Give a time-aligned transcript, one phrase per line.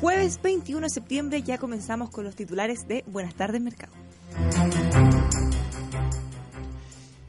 [0.00, 3.92] Jueves 21 de septiembre ya comenzamos con los titulares de Buenas tardes Mercado.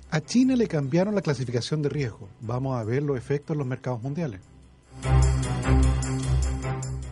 [0.09, 2.29] A China le cambiaron la clasificación de riesgo.
[2.39, 4.39] Vamos a ver los efectos en los mercados mundiales.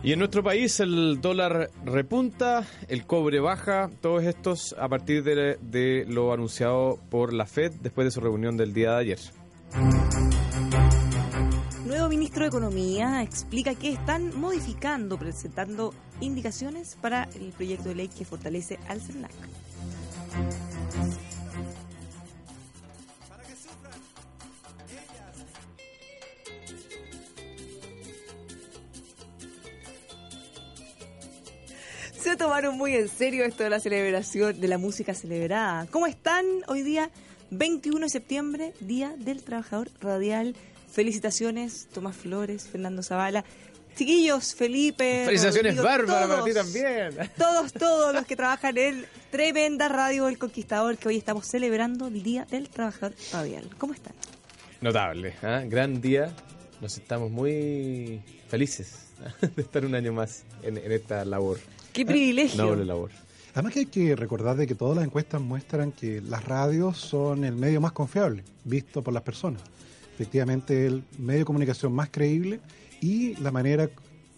[0.02, 5.58] Y en nuestro país el dólar repunta, el cobre baja, todos estos a partir de,
[5.60, 9.18] de lo anunciado por la Fed después de su reunión del día de ayer.
[12.00, 18.08] Nuevo ministro de Economía explica que están modificando, presentando indicaciones para el proyecto de ley
[18.08, 19.30] que fortalece al CERNAC.
[32.18, 35.86] Se tomaron muy en serio esto de la celebración de la música celebrada.
[35.90, 37.10] ¿Cómo están hoy día?
[37.50, 40.54] 21 de septiembre, Día del Trabajador Radial.
[40.90, 43.44] Felicitaciones, Tomás Flores, Fernando Zavala.
[43.96, 45.24] Chiquillos, Felipe.
[45.24, 47.30] Felicitaciones, Rodrigo, Bárbara, para ti también.
[47.36, 52.22] Todos, todos los que trabajan en tremenda radio El Conquistador, que hoy estamos celebrando el
[52.22, 53.68] Día del Trabajador Radial.
[53.78, 54.14] ¿Cómo están?
[54.80, 55.62] Notable, ¿ah?
[55.66, 56.32] gran día.
[56.80, 59.46] Nos estamos muy felices ¿ah?
[59.56, 61.58] de estar un año más en, en esta labor,
[61.92, 62.64] Qué privilegio.
[62.64, 63.10] noble labor.
[63.52, 67.44] Además que hay que recordar de que todas las encuestas muestran que las radios son
[67.44, 69.62] el medio más confiable, visto por las personas.
[70.14, 72.60] Efectivamente, el medio de comunicación más creíble
[73.00, 73.88] y la manera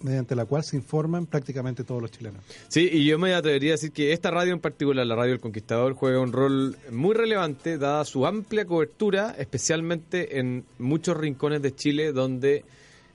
[0.03, 2.43] mediante la cual se informan prácticamente todos los chilenos.
[2.69, 5.41] Sí, y yo me atrevería a decir que esta radio en particular, la Radio El
[5.41, 11.75] Conquistador, juega un rol muy relevante dada su amplia cobertura, especialmente en muchos rincones de
[11.75, 12.65] Chile donde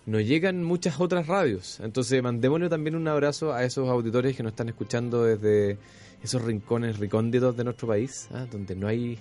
[0.07, 1.79] no llegan muchas otras radios.
[1.81, 5.77] Entonces, mandémosle también un abrazo a esos auditores que nos están escuchando desde
[6.23, 8.47] esos rincones recónditos de nuestro país, ¿ah?
[8.49, 9.19] donde no hay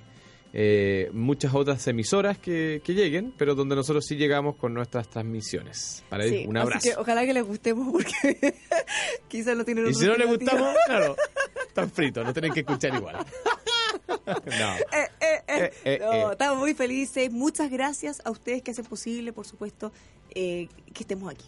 [0.52, 6.04] eh, muchas otras emisoras que, que lleguen, pero donde nosotros sí llegamos con nuestras transmisiones.
[6.08, 6.88] Para Sí, un así abrazo.
[6.88, 8.54] que ojalá que les gustemos porque
[9.28, 11.16] quizás no tienen Y si no les gustamos, claro,
[11.66, 13.16] están fritos, no tienen que escuchar igual.
[14.26, 14.76] No.
[14.92, 15.98] Eh, eh, eh.
[16.00, 17.30] No, estamos muy felices.
[17.30, 19.92] Muchas gracias a ustedes que hacen posible, por supuesto,
[20.34, 21.46] eh, que estemos aquí.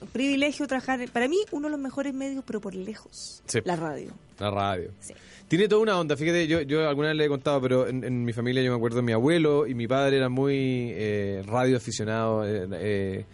[0.00, 1.00] Un privilegio trabajar.
[1.10, 3.42] Para mí, uno de los mejores medios, pero por lejos.
[3.46, 3.60] Sí.
[3.64, 4.12] La radio.
[4.38, 4.90] La radio.
[5.00, 5.14] Sí.
[5.46, 8.24] Tiene toda una onda, fíjate, yo, yo alguna vez le he contado, pero en, en
[8.24, 12.46] mi familia yo me acuerdo, mi abuelo y mi padre eran muy eh, radio aficionados,
[12.48, 13.24] eh,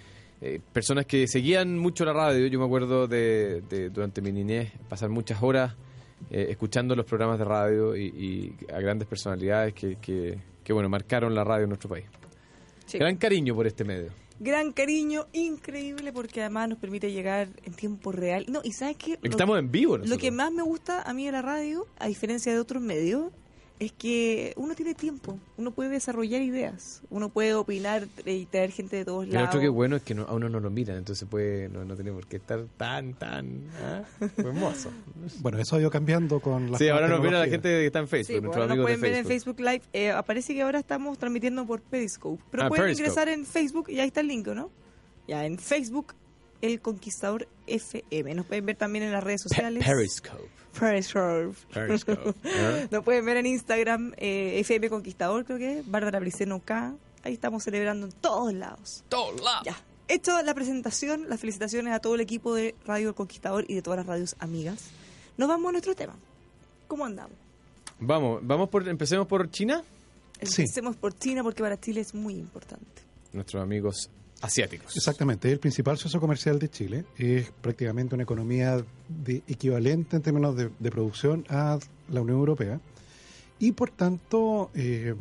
[0.73, 2.47] personas que seguían mucho la radio.
[2.49, 5.75] Yo me acuerdo de, de durante mi niñez pasar muchas horas
[6.31, 10.89] eh, escuchando los programas de radio y, y a grandes personalidades que, que, que, bueno,
[10.89, 12.05] marcaron la radio en nuestro país.
[12.87, 12.99] Sí.
[12.99, 14.11] Gran cariño por este medio.
[14.41, 18.47] Gran cariño, increíble, porque además nos permite llegar en tiempo real.
[18.49, 19.19] No, y ¿sabes qué?
[19.21, 22.07] Lo- Estamos en vivo Lo que más me gusta a mí de la radio, a
[22.07, 23.33] diferencia de otros medios,
[23.81, 28.97] es que uno tiene tiempo, uno puede desarrollar ideas, uno puede opinar y traer gente
[28.97, 29.49] de todos Y lo lados.
[29.51, 31.95] otro que bueno es que no- a uno no lo miran, entonces puede, no, no
[31.95, 34.03] tiene por qué estar tan, tan ¿ah?
[34.37, 34.91] hermoso.
[35.41, 38.01] Bueno, eso ha ido cambiando con la Sí, ahora nos mira la gente que está
[38.01, 39.57] en Facebook, Sí, nuestros amigos pueden de ver en Facebook.
[39.57, 39.83] Facebook Live.
[39.93, 42.43] Eh, aparece que ahora estamos transmitiendo por Periscope.
[42.51, 43.09] Pero Ah, pueden Periscope.
[43.09, 44.71] ingresar en Facebook y ahí está el link, ¿no?
[45.29, 46.15] Ya, en Facebook,
[46.61, 48.35] El Conquistador FM.
[48.35, 49.85] Nos pueden ver también en las redes sociales.
[49.85, 50.49] Periscope.
[50.79, 51.57] Periscope.
[51.73, 52.35] Periscope.
[52.91, 55.91] Nos pueden ver en Instagram, eh, FM Conquistador, creo que es.
[55.91, 56.95] Bárbara Briceno K.
[57.25, 59.05] Ahí estamos celebrando en todos lados.
[59.65, 59.77] Ya.
[60.09, 63.83] Hecho la presentación, las felicitaciones a todo el equipo de Radio El Conquistador y de
[63.83, 64.85] todas las radios amigas.
[65.37, 66.15] Nos vamos a nuestro tema.
[66.87, 67.37] ¿Cómo andamos?
[68.01, 69.83] Vamos, vamos por, empecemos por China,
[70.41, 70.63] Sí.
[70.63, 73.03] Empecemos por China porque para Chile es muy importante.
[73.33, 74.09] nuestros amigos
[74.41, 74.97] asiáticos.
[74.97, 77.05] Exactamente, el principal socio comercial de Chile.
[77.17, 81.79] Es prácticamente una economía de equivalente en términos de, producción a
[82.11, 82.81] la Unión Europea.
[83.59, 85.15] Y por tanto, eh,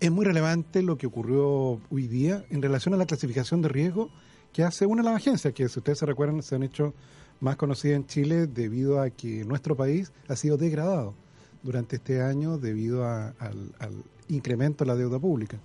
[0.00, 4.10] es muy relevante lo que ocurrió hoy día en relación a la clasificación de riesgo
[4.52, 6.92] que hace una de las agencias que, si ustedes se recuerdan, se han hecho
[7.38, 11.14] más conocidas en Chile debido a que nuestro país ha sido degradado
[11.62, 15.58] durante este año debido a- al incremento de la deuda pública.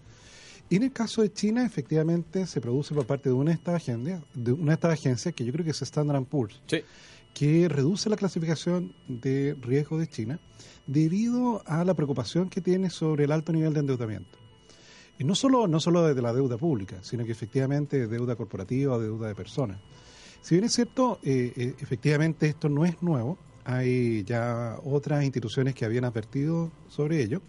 [0.70, 3.76] Y en el caso de China, efectivamente, se produce por parte de una de estas
[3.76, 6.82] agencias, de una de estas agencias que yo creo que es Standard Poor's, Sí.
[7.34, 10.40] que reduce la clasificación de riesgo de China
[10.88, 14.38] debido a la preocupación que tiene sobre el alto nivel de endeudamiento.
[15.20, 19.00] Y no solo, no solo de la deuda pública, sino que efectivamente deuda corporativa o
[19.00, 19.80] deuda de personas.
[20.42, 25.74] Si bien es cierto, eh, eh, efectivamente esto no es nuevo, hay ya otras instituciones
[25.74, 27.42] que habían advertido sobre ello.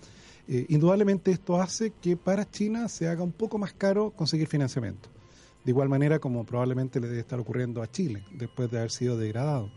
[0.48, 5.08] Eh, indudablemente esto hace que para China se haga un poco más caro conseguir financiamiento.
[5.64, 9.16] De igual manera como probablemente le debe estar ocurriendo a Chile después de haber sido
[9.16, 9.70] degradado.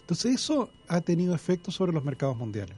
[0.00, 2.76] Entonces eso ha tenido efectos sobre los mercados mundiales.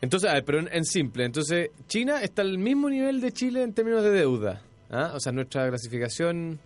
[0.00, 3.72] Entonces, a ver, pero en, simple, entonces China está al mismo nivel de Chile en
[3.72, 4.60] términos de deuda.
[4.90, 5.12] ¿ah?
[5.14, 6.58] O sea, nuestra clasificación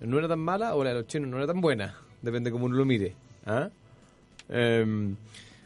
[0.00, 1.94] no era tan mala o la de los chinos no era tan buena.
[2.22, 3.14] Depende cómo uno lo mire.
[3.44, 3.68] ¿ah?
[4.48, 5.16] Em,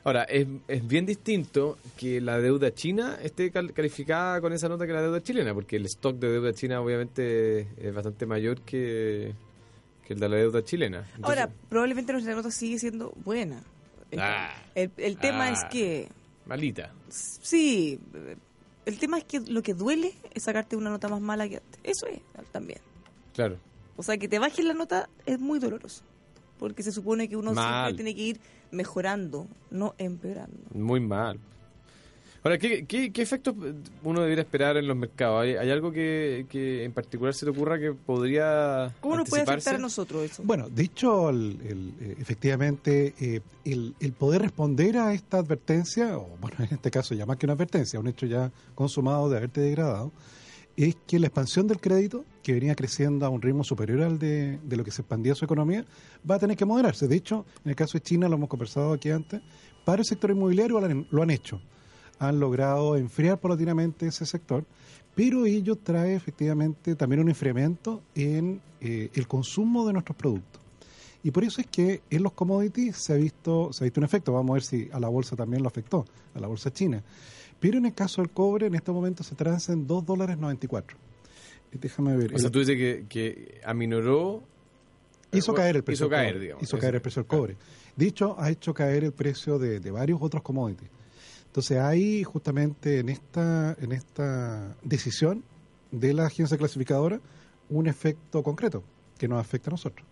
[0.06, 4.92] ahora, es, es, bien distinto que la deuda china esté calificada con esa nota que
[4.92, 9.34] la deuda chilena, porque el stock de deuda china obviamente es bastante mayor que,
[10.08, 11.06] el de la deuda chilena.
[11.22, 13.62] Ahora, probablemente nuestra nota sigue siendo buena.
[14.16, 14.54] Ah.
[14.74, 15.68] el, tema es ah.
[15.68, 16.08] que
[16.46, 16.92] Malita.
[17.08, 17.98] Sí,
[18.84, 21.80] el tema es que lo que duele es sacarte una nota más mala que antes.
[21.82, 22.20] Eso es
[22.52, 22.78] también.
[23.34, 23.58] Claro.
[23.96, 26.04] O sea, que te bajes la nota es muy doloroso.
[26.58, 30.58] Porque se supone que uno siempre tiene que ir mejorando, no empeorando.
[30.72, 31.38] Muy mal.
[32.46, 33.56] Ahora, ¿qué, qué, efectos
[34.04, 35.42] uno debería esperar en los mercados?
[35.42, 36.46] ¿Hay, algo que,
[36.84, 40.44] en particular se te ocurra que podría ¿Cómo nos puede afectar a nosotros eso?
[40.44, 46.88] Bueno, dicho eh, efectivamente, eh, el, poder responder a esta advertencia, o bueno, en este
[46.88, 50.12] caso ya más que una advertencia, un hecho ya consumado de haberte degradado,
[50.76, 54.58] es que la expansión del crédito, que venía creciendo a un ritmo superior al de,
[54.62, 55.84] de lo que se expandía su economía,
[56.28, 57.08] va a tener que moderarse.
[57.08, 59.40] De hecho, en el caso de China, lo hemos conversado aquí antes,
[59.84, 60.80] para el sector inmobiliario
[61.10, 61.60] lo han hecho
[62.18, 64.64] han logrado enfriar paulatinamente ese sector,
[65.14, 70.62] pero ello trae efectivamente también un enfriamiento en eh, el consumo de nuestros productos.
[71.22, 74.04] Y por eso es que en los commodities se ha visto se ha visto un
[74.04, 74.32] efecto.
[74.32, 77.02] Vamos a ver si a la bolsa también lo afectó, a la bolsa china.
[77.66, 80.96] Pero en el caso del cobre, en este momento se transa en 2 dólares 94.
[81.72, 82.32] Déjame ver.
[82.32, 84.44] O sea, tú dices que, que aminoró...
[85.32, 86.62] Hizo caer el precio hizo caer, digamos.
[86.62, 87.56] Hizo caer el precio del cobre.
[87.96, 90.88] Dicho, ha hecho caer el precio de, de varios otros commodities.
[91.46, 95.42] Entonces hay justamente en esta, en esta decisión
[95.90, 97.20] de la agencia clasificadora
[97.68, 98.84] un efecto concreto
[99.18, 100.05] que nos afecta a nosotros.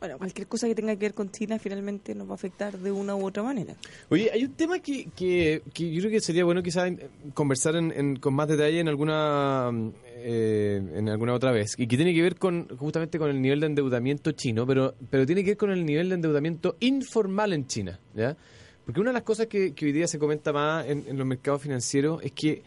[0.00, 2.90] Bueno, cualquier cosa que tenga que ver con China finalmente nos va a afectar de
[2.90, 3.76] una u otra manera.
[4.08, 6.90] Oye, hay un tema que, que, yo creo que sería bueno quizás
[7.34, 7.74] conversar
[8.18, 9.70] con más detalle en alguna
[10.16, 13.60] eh, en alguna otra vez y que tiene que ver con justamente con el nivel
[13.60, 17.66] de endeudamiento chino, pero pero tiene que ver con el nivel de endeudamiento informal en
[17.66, 18.36] China, ¿ya?
[18.84, 22.22] Porque una de las cosas que, hoy día se comenta más en, los mercados financieros
[22.24, 22.62] es que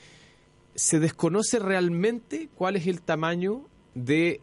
[0.75, 4.41] se desconoce realmente cuál es el tamaño de,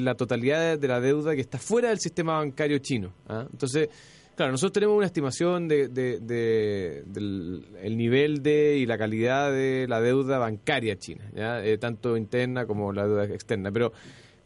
[0.00, 3.12] la totalidad de la deuda que está fuera del sistema bancario chino.
[3.28, 3.46] ¿ah?
[3.50, 3.88] Entonces,
[4.36, 10.38] claro, nosotros tenemos una estimación de, del nivel de y la calidad de la deuda
[10.38, 13.92] bancaria china, eh, tanto interna como la deuda externa, pero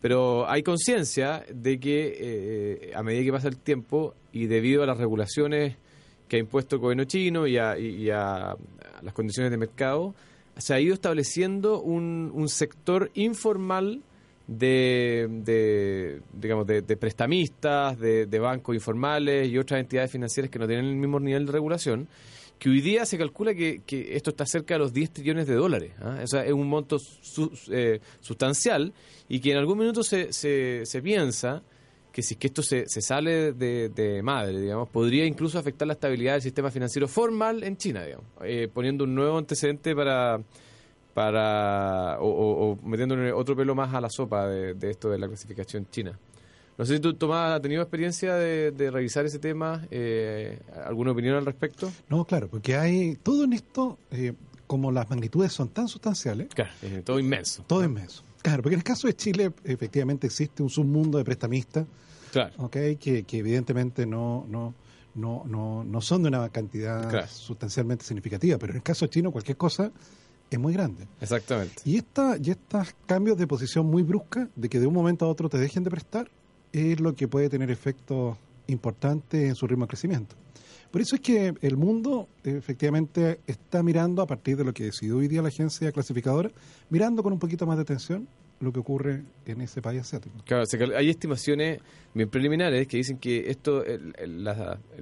[0.01, 4.87] pero hay conciencia de que eh, a medida que pasa el tiempo y debido a
[4.87, 5.77] las regulaciones
[6.29, 8.57] que ha impuesto el gobierno chino y a,
[9.03, 10.15] las condiciones de mercado,
[10.57, 14.03] se ha ido estableciendo un, sector informal
[14.49, 20.97] de, digamos de, prestamistas, de, bancos informales y otras entidades financieras que no tienen el
[20.97, 22.09] mismo nivel de regulación,
[22.59, 25.93] que hoy día se calcula que, esto está cerca de los 10 trillones de dólares.
[26.01, 26.21] ¿ah?
[26.23, 26.97] es un monto
[27.71, 28.93] eh, sustancial
[29.29, 31.63] y que en algún minuto se, se, se piensa
[32.11, 35.95] que si es que esto se, se sale de, madre, digamos, podría incluso afectar la
[35.95, 40.41] estabilidad del sistema financiero formal en China, digamos, eh, poniendo un nuevo antecedente para
[41.19, 45.85] para o, o, metiéndole otro pelo más a la sopa de, esto de la clasificación
[45.91, 46.17] china.
[46.79, 49.85] No sé si tú, Tomás, has tenido experiencia de, revisar ese tema.
[49.91, 51.91] Eh, ¿Alguna opinión al respecto?
[52.09, 54.33] No, claro, porque hay todo en esto, eh,
[54.69, 56.51] como las magnitudes son tan sustanciales.
[56.55, 56.71] Claro,
[57.03, 57.65] todo inmenso.
[57.67, 58.23] Todo inmenso.
[58.41, 61.85] Claro, porque en el caso de Chile, efectivamente existe un submundo de prestamistas
[62.31, 62.53] Claro.
[62.59, 64.73] Okay, que, evidentemente no, no,
[65.17, 69.57] no, no, no son de una cantidad sustancialmente significativa, pero en el caso chino cualquier
[69.57, 69.91] cosa
[70.51, 71.07] es muy grande.
[71.21, 71.83] Exactamente.
[71.85, 75.29] Y, esta, y estos cambios de posición muy brusca, de que de un momento a
[75.29, 76.31] otro te dejen de prestar,
[76.73, 78.37] es lo que puede tener efectos
[78.67, 80.37] importantes en su ritmo de crecimiento.
[80.91, 85.19] Por eso es que el mundo efectivamente está mirando, a partir de lo que decidió
[85.19, 86.51] hoy día la agencia clasificadora,
[86.89, 88.27] mirando con un poquito más de atención
[88.61, 90.37] lo que ocurre en ese país asiático.
[90.45, 90.65] Claro,
[90.97, 91.81] hay estimaciones
[92.15, 94.17] bien preliminares que dicen que esto, el,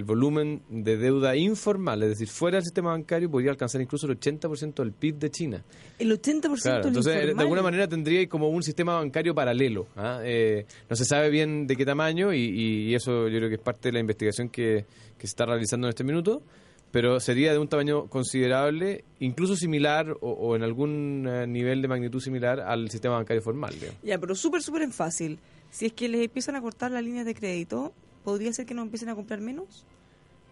[0.05, 4.75] volumen de deuda informal, es decir, fuera del sistema bancario, podría alcanzar incluso el 80%
[4.75, 5.65] del PIB de China.
[5.99, 9.87] El 80% claro, Entonces, de alguna manera tendría como un sistema bancario paralelo.
[9.97, 10.21] ¿ah?
[10.23, 13.89] Eh, no se sabe bien de qué tamaño y, eso yo creo que es parte
[13.89, 14.87] de la investigación que,
[15.19, 16.43] que se está realizando en este minuto
[16.91, 22.21] pero sería de un tamaño considerable, incluso similar o, en algún eh, nivel de magnitud
[22.21, 23.75] similar al sistema bancario formal.
[24.03, 25.39] Ya, pero súper, súper fácil.
[25.71, 27.93] Si es que les empiezan a cortar las líneas de crédito,
[28.25, 29.85] ¿podría ser que no empiecen a comprar menos?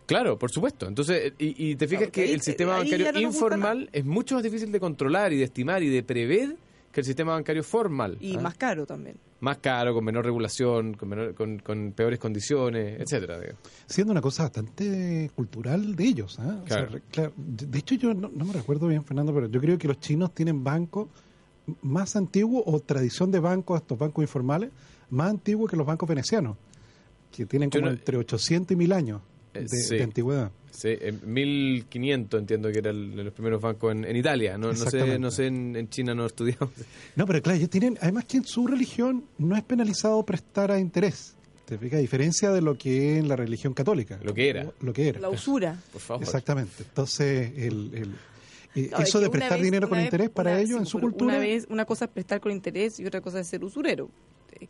[0.07, 0.87] Claro, por supuesto.
[0.87, 5.33] Entonces, y, te fijas que el sistema bancario informal es mucho más difícil de controlar
[5.33, 6.57] y de estimar y de prever
[6.93, 8.19] que el sistema bancario formal.
[8.21, 8.41] Y ¿ah?
[8.41, 9.17] más caro también.
[9.45, 13.39] Más caro, con menor regulación, con, con, peores condiciones, etcétera.
[13.87, 16.39] Siendo una cosa bastante cultural de ellos.
[16.39, 16.65] ¿ah?
[17.37, 20.65] de hecho, yo no, me recuerdo bien, Fernando, pero yo creo que los chinos tienen
[20.65, 21.09] bancos
[21.83, 24.71] más antiguos o tradición de bancos, estos bancos informales,
[25.11, 26.57] más antiguos que los bancos venecianos,
[27.31, 29.21] que tienen como entre 800 y 1000 años
[29.55, 30.51] de, antigüedad.
[30.71, 34.59] Sí, en 1500 entiendo que eran los primeros bancos en, Italia.
[34.59, 36.71] No, no sé, no sé en, China no estudiamos.
[37.17, 40.79] No, pero claro, ellos tienen, además que en su religión no es penalizado prestar a
[40.79, 41.35] interés.
[41.65, 41.99] ¿Te fijas?
[41.99, 44.19] A diferencia de lo que es en la religión católica.
[44.23, 44.71] Lo que era.
[44.81, 45.21] Lo que era.
[45.21, 45.81] La usura.
[45.93, 46.23] Por favor.
[46.23, 46.75] Exactamente.
[46.81, 48.15] Entonces, el,
[48.75, 51.35] eh, eso de prestar dinero con interés para ellos en su cultura.
[51.35, 54.11] Una, vez, una cosa es prestar con interés y otra cosa es ser usurero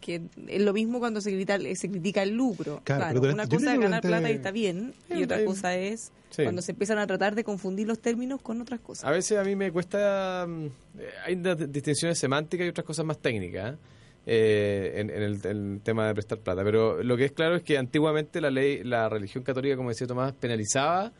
[0.00, 2.80] que es lo mismo cuando se, grita, se critica el lucro.
[2.84, 6.73] Claro, una cosa es ganar plata y está bien, y otra cosa es cuando se
[6.73, 9.04] empiezan a tratar de confundir los términos con otras cosas.
[9.04, 10.66] A veces a mí me cuesta, mm,
[11.26, 11.37] hay
[11.68, 13.76] distinciones semánticas y otras cosas más técnicas.
[14.26, 18.40] Eh, en, el, tema de prestar plata, pero lo que es claro es que antiguamente
[18.40, 21.12] la ley, la religión católica, como decía Tomás, penalizaba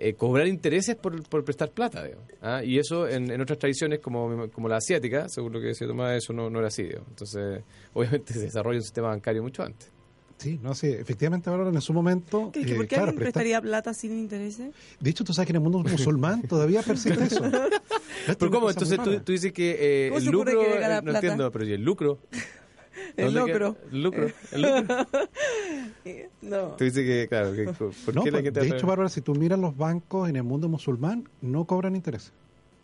[0.00, 2.04] eh, cobrar intereses por, por prestar plata.
[2.42, 2.62] ¿ah?
[2.64, 6.32] Y eso en, otras tradiciones, como, como la asiática, según lo que decía Tomás, eso
[6.32, 6.82] no, no era así.
[6.82, 7.62] Entonces,
[7.94, 9.90] obviamente se desarrolla un sistema bancario mucho antes.
[10.38, 12.50] Sí, no, sí, efectivamente, ahora en su momento.
[12.52, 14.72] ¿Qué, ¿Por qué eh, alguien prestaría plata sin intereses?
[15.00, 17.42] De hecho, tú sabes que en el mundo musulmán todavía persiste eso.
[18.38, 18.70] ¿Pero cómo?
[18.70, 20.62] Entonces tú, tú, dices que eh, el lucro.
[20.62, 22.20] Eh, no entiendo, pero ¿y el lucro?
[23.16, 23.76] El lucro.
[23.90, 24.28] El lucro.
[24.52, 25.06] El lucro.
[26.42, 26.68] no.
[26.76, 29.34] Tú dices que, claro, que, ¿por no, qué la pues, De hecho, Bárbara, si tú
[29.34, 32.32] miras los bancos en el mundo musulmán, no cobran interés.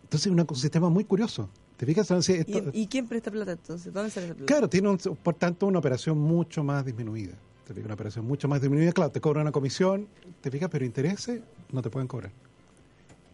[0.04, 1.49] Entonces es un sistema muy curioso.
[1.76, 2.09] ¿Te fijas?
[2.73, 3.92] ¿Y, quién presta plata entonces?
[3.92, 4.44] ¿Dónde sale plata?
[4.47, 7.35] Claro, tiene por tanto una operación mucho más disminuida.
[7.66, 8.92] Te fijas, una operación mucho más disminuida.
[8.92, 10.06] Claro, te cobran una comisión,
[10.40, 11.40] te fijas, pero intereses
[11.73, 12.30] no te pueden cobrar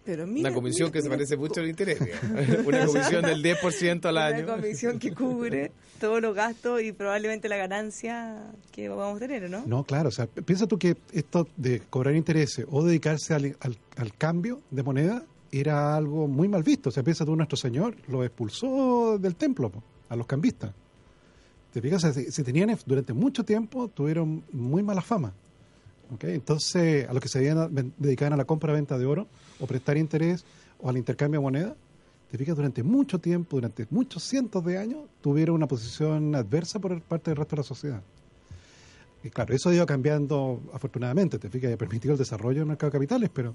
[0.07, 2.01] una comisión que se parece mucho al interés.
[2.67, 4.45] una comisión del 10% al año.
[4.45, 9.49] Una comisión que cubre todos los gastos y probablemente la ganancia que vamos a tener,
[9.51, 9.63] ¿no?
[9.67, 10.09] No, claro.
[10.09, 14.83] O sea, piensa tú que esto de cobrar intereses o dedicarse al, al, cambio de
[14.83, 16.89] moneda era algo muy mal visto.
[16.89, 19.71] O sea, piensa tú, nuestro Señor lo expulsó del templo
[20.09, 20.73] a los cambistas.
[21.73, 25.33] Te fijas, se tenían durante mucho tiempo, tuvieron muy mala fama.
[26.23, 27.55] Entonces, a los que se
[27.99, 29.29] dedicaban a la compra-venta de oro,
[29.61, 30.45] o prestar interés,
[30.81, 31.77] o al intercambio de moneda,
[32.31, 37.01] te fijas, durante mucho tiempo, durante muchos cientos de años, tuvieron una posición adversa por
[37.03, 38.03] parte del resto de la sociedad.
[39.23, 42.91] Y claro, eso ha ido cambiando afortunadamente, te fijas, ha permitido el desarrollo del mercado
[42.91, 43.55] de capitales, pero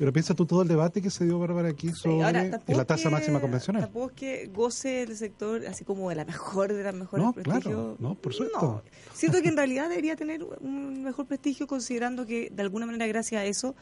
[0.00, 3.38] pero piensa tú todo el debate que se dio, Bárbara, aquí sobre la tasa máxima
[3.38, 3.82] convencional.
[3.82, 7.34] Tampoco es que goce el sector así como de la mejor, de la mejor no,
[7.34, 8.82] Claro, no, por supuesto.
[9.12, 13.42] Siento que en realidad debería tener un mejor prestigio considerando que de alguna manera gracias
[13.42, 13.74] a eso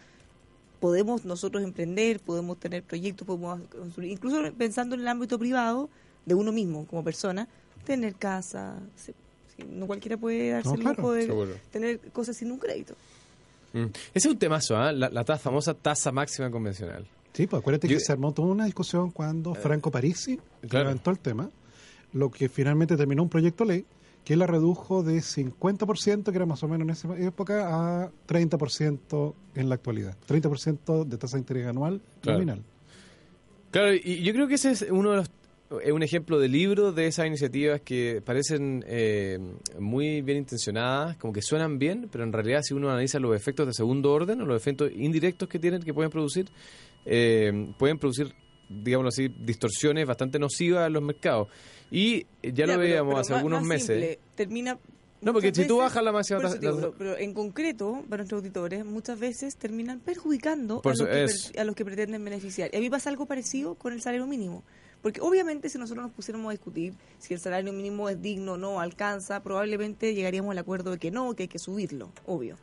[0.80, 5.88] podemos nosotros emprender, podemos tener proyectos, podemos construir, incluso pensando en el ámbito privado
[6.26, 7.48] de uno mismo como persona,
[7.84, 8.78] tener casa,
[9.66, 12.94] no cualquiera puede darse el lujo de tener cosas sin un crédito.
[13.72, 13.84] Mm.
[13.84, 14.92] Ese es un temazo, ¿ah?
[14.92, 17.06] la, famosa tasa máxima convencional.
[17.32, 21.18] Sí, pues acuérdate que se armó toda una discusión cuando eh, Franco Parisi levantó el
[21.18, 21.50] tema,
[22.12, 23.86] lo que finalmente terminó un proyecto de ley
[24.24, 29.34] que la redujo de 50%, que era más o menos en esa época, a 30%
[29.54, 30.16] en la actualidad.
[30.28, 32.62] 30% de tasa de interés anual nominal.
[33.70, 35.30] Claro, y yo creo que ese es uno de los
[35.82, 39.38] es un ejemplo de libro de esas iniciativas que parecen eh,
[39.78, 43.66] muy bien intencionadas, como que suenan bien, pero en realidad si uno analiza los efectos
[43.66, 46.46] de segundo orden o los efectos indirectos que tienen, que pueden producir,
[47.04, 48.32] eh, pueden producir,
[48.68, 51.48] digámoslo así, distorsiones bastante nocivas en los mercados.
[51.90, 54.18] Y ya, lo veíamos hace algunos meses.
[54.34, 54.78] termina
[55.20, 56.40] no, porque si tú bajas la máxima
[56.96, 61.74] Pero, en concreto, para nuestros auditores, muchas veces terminan perjudicando a, los que, a, los
[61.74, 62.70] que, pretenden beneficiar.
[62.72, 64.62] Y a mí pasa algo parecido con el salario mínimo.
[65.02, 68.56] Porque obviamente si nosotros nos pusiéramos a discutir si el salario mínimo es digno o
[68.56, 72.56] no, alcanza, probablemente llegaríamos al acuerdo de que no, que hay que subirlo, obvio.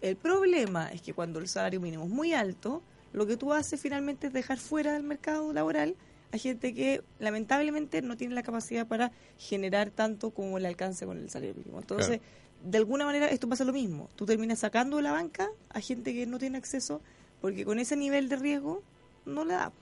[0.00, 3.80] El problema es que cuando el salario mínimo es muy alto, lo que tú haces
[3.80, 5.96] finalmente es dejar fuera del mercado laboral
[6.34, 11.18] a gente que lamentablemente no tiene la capacidad para generar tanto como el alcance con
[11.18, 11.78] el salario mínimo.
[11.78, 12.20] Entonces,
[12.64, 14.08] de alguna manera esto pasa lo mismo.
[14.16, 17.00] Tú terminas sacando de la banca a gente que no tiene acceso
[17.40, 18.82] porque con ese nivel de riesgo
[19.26, 19.72] no le da.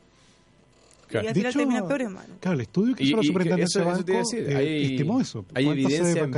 [1.10, 2.34] Y al final termina peor, hermano.
[2.40, 5.46] Claro, el estudio que hizo la superintendencia de banco eh, estimó eso.
[5.54, 6.28] Hay evidencia,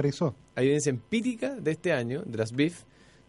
[0.54, 2.82] hay evidencia empírica de este año, de las BIF,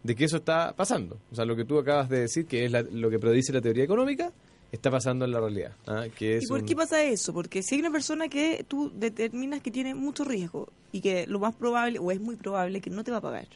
[0.04, 1.18] de que eso está pasando.
[1.32, 3.84] O sea, lo que tú acabas de decir, que es lo que predice la teoría
[3.84, 4.32] económica,
[4.76, 5.72] está pasando en la realidad.
[5.86, 6.04] ¿ah?
[6.16, 7.32] Que ¿Y por qué pasa eso?
[7.32, 11.38] Porque si hay una persona que tú determinas que tiene mucho riesgo y que lo
[11.40, 13.48] más probable, o es muy probable, que no te va a pagar.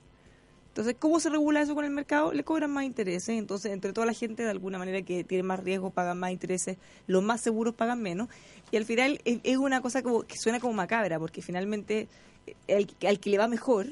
[0.69, 2.33] Entonces, ¿cómo se regula eso con el mercado?
[2.33, 3.31] Le cobran más intereses.
[3.31, 6.77] Entonces, entre toda la gente, de alguna manera, que tiene más riesgo, pagan más intereses.
[7.09, 8.29] Los más seguros pagan menos.
[8.71, 12.09] Y al final es, una cosa como, que suena como macabra, porque finalmente
[12.69, 13.87] el, al que le va mejor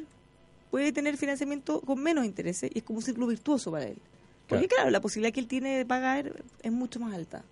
[0.71, 3.99] puede tener financiamiento con menos intereses y es como un ciclo virtuoso para él.
[4.49, 7.45] Porque claro, la posibilidad que él tiene de pagar es mucho más alta.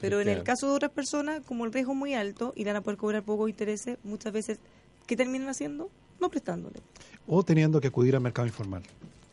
[0.00, 2.76] Pero en el caso de otras personas, como el riesgo es muy alto y van
[2.76, 4.58] a poder cobrar pocos intereses, muchas veces,
[5.06, 5.90] ¿qué terminan haciendo?
[6.20, 6.80] No prestándole.
[7.26, 8.82] O teniendo que acudir al mercado informal.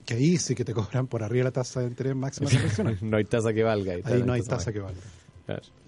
[0.06, 3.18] Que ahí sí que te cobran por arriba la tasa de interés máxima de no
[3.18, 3.94] hay tasa que valga.
[4.04, 5.02] Ahí, no hay tasa que valga.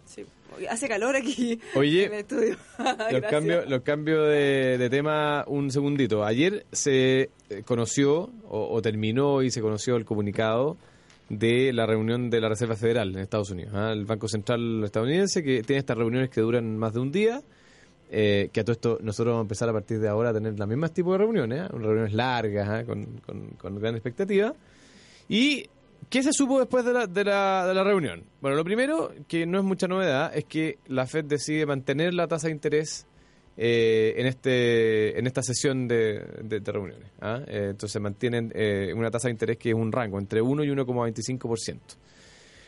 [0.05, 0.25] Sí.
[0.69, 2.57] Hace calor aquí Oye, en el estudio.
[3.11, 6.25] los cambios los cambios de, tema un segundito.
[6.25, 10.77] Ayer se eh, conoció o terminó y se conoció el comunicado
[11.29, 13.91] de la reunión de la Reserva Federal en Estados Unidos, ¿ah?
[13.91, 17.41] el Banco Central estadounidense, que tiene estas reuniones que duran más de un día,
[18.11, 20.57] eh, que a todo esto nosotros vamos a empezar a partir de ahora a tener
[20.57, 21.67] las mismas tipos de reuniones, ¿ah?
[21.67, 22.83] reuniones largas, ¿ah?
[22.83, 23.21] con,
[23.57, 24.53] con, gran expectativa.
[25.27, 25.67] ¿Y
[26.09, 28.23] qué se supo después de la, de, la, de la reunión?
[28.41, 32.27] Bueno, lo primero, que no es mucha novedad, es que la Fed decide mantener la
[32.27, 33.05] tasa de interés
[33.61, 37.09] eh, en este en esta sesión de, reuniones.
[37.19, 37.41] ¿ah?
[37.45, 40.69] Eh, entonces mantienen eh, una tasa de interés que es un rango entre 1 y
[40.69, 41.77] 1,25%.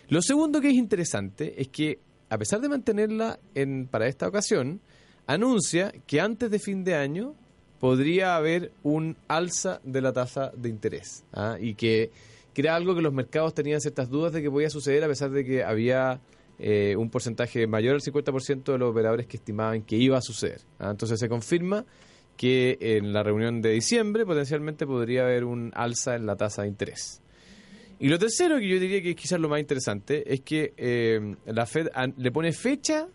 [0.09, 4.81] Lo segundo que es interesante es que, a pesar de mantenerla en, para esta ocasión,
[5.27, 7.35] anuncia que antes de fin de año
[7.79, 11.55] podría haber un alza de la tasa de interés ¿ah?
[11.57, 12.11] y que,
[12.53, 15.31] que era algo que los mercados tenían ciertas dudas de que podía suceder a pesar
[15.31, 16.19] de que había
[16.63, 20.61] eh, un porcentaje mayor al 50% de los operadores que estimaban que iba a suceder.
[20.77, 20.91] ¿ah?
[20.91, 21.87] Entonces se confirma
[22.37, 26.67] que en la reunión de diciembre potencialmente podría haber un alza en la tasa de
[26.67, 27.19] interés.
[27.97, 31.35] Y lo tercero, que yo diría que es quizás lo más interesante, es que eh,
[31.47, 31.87] la Fed
[32.17, 33.07] le pone fecha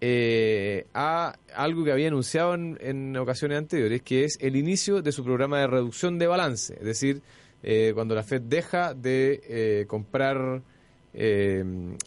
[0.00, 5.10] eh, a algo que había anunciado en, en, ocasiones anteriores, que es el inicio de
[5.10, 6.74] su programa de reducción de balance.
[6.74, 7.22] Es decir,
[7.94, 10.62] cuando la Fed deja de comprar
[11.14, 11.64] eh,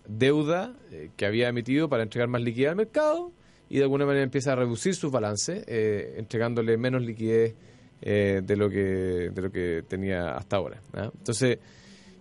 [0.08, 3.32] deuda eh, que había emitido para entregar más liquidez al mercado
[3.70, 7.56] y de alguna manera empieza a reducir sus balances, eh, entregándole menos liquidez
[8.02, 10.82] eh, de lo que de lo que tenía hasta ahora.
[10.94, 11.60] Entonces,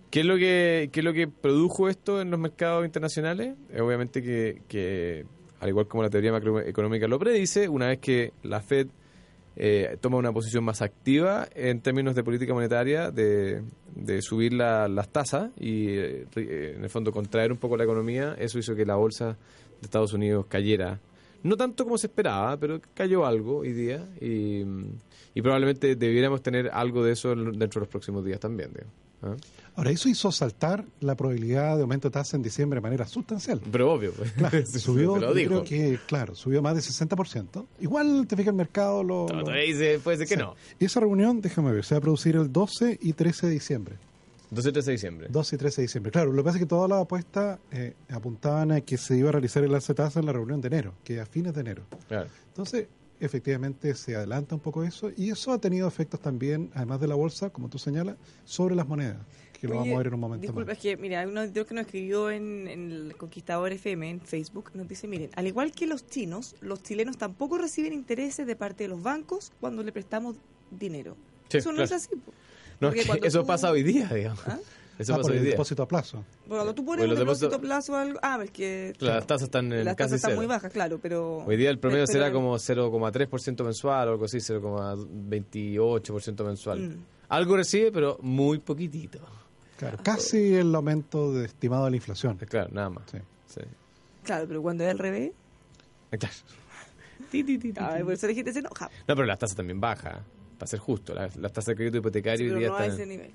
[0.09, 3.55] ¿qué es lo que qué es lo que produjo esto en los mercados internacionales?
[3.79, 5.25] obviamente que, que
[5.59, 8.87] al igual como la teoría macroeconómica lo predice, una vez que la Fed
[9.55, 13.61] eh, toma una posición más activa en términos de política monetaria, de,
[14.21, 18.59] subir las tasas y eh, eh, en el fondo contraer un poco la economía, eso
[18.59, 19.37] hizo que la bolsa
[19.79, 20.99] de Estados Unidos cayera.
[21.43, 24.63] No tanto como se esperaba, pero cayó algo hoy día y,
[25.41, 28.71] probablemente debiéramos tener algo de eso dentro de los próximos días también.
[29.23, 29.35] ¿Ah?
[29.75, 33.61] Ahora, eso hizo saltar la probabilidad de aumento de tasa en diciembre de manera sustancial.
[33.71, 34.31] Pero obvio, pues.
[34.33, 37.65] Claro, subió, creo que, claro, subió más de 60%.
[37.79, 39.27] Igual te fija el mercado lo...
[39.27, 40.55] puede ser que no.
[40.79, 43.95] Y esa reunión, déjame ver, se va a producir el 12 y 13 de diciembre.
[44.49, 45.27] 12 y 13 de diciembre.
[45.29, 46.11] 12 y 13 de diciembre.
[46.11, 49.29] Claro, lo que pasa es que todas las apuestas eh, apuntaban a que se iba
[49.29, 51.61] a realizar el alza de tasa en la reunión de enero, que a fines de
[51.61, 51.83] enero.
[52.09, 52.27] Claro.
[52.49, 52.87] Entonces,
[53.21, 57.15] efectivamente se adelanta un poco eso y eso ha tenido efectos también, además de la
[57.15, 59.17] bolsa, como tú señalas, sobre las monedas
[59.61, 61.67] que lo vamos a ver en un momento disculpa, es que, mira, hay un auditor
[61.67, 65.85] que nos escribió en, el Conquistador FM, en Facebook, nos dice, miren, al igual que
[65.85, 70.35] los chinos, los chilenos tampoco reciben intereses de parte de los bancos cuando le prestamos
[70.71, 71.15] dinero.
[71.51, 72.09] eso no es así.
[72.79, 72.89] No,
[73.23, 74.41] eso pasa hoy día, digamos.
[74.47, 74.57] ¿Ah?
[75.01, 75.53] Eso ah, pasa hoy el día.
[75.53, 76.23] depósito a plazo.
[76.47, 79.83] Cuando tú pones un depósito a plazo, algo, ah, es que las tasas están en
[79.83, 84.09] las tasas están muy bajas, claro, pero hoy día el promedio será como 0,3% mensual
[84.09, 86.79] o algo así, 0,28% mensual.
[86.79, 87.03] Mm.
[87.29, 89.17] Algo recibe, pero muy poquitito.
[89.77, 92.37] Claro, casi el aumento de estimado de la inflación.
[92.37, 93.03] Claro, nada más.
[93.47, 93.61] Sí.
[94.23, 95.31] Claro, pero cuando es al revés.
[96.11, 96.35] Claro.
[97.33, 98.87] Ay, por eso la gente se enoja.
[99.07, 100.19] No, pero las tasas también bajan,
[100.59, 101.15] para ser justo.
[101.15, 102.91] Las, tasas de crédito hipotecario sí, hoy día no están.
[102.91, 103.31] A ese nivel.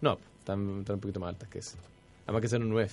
[0.00, 0.16] No,
[0.52, 1.76] están, un poquito más altas que eso.
[2.26, 2.90] Además que son un 9.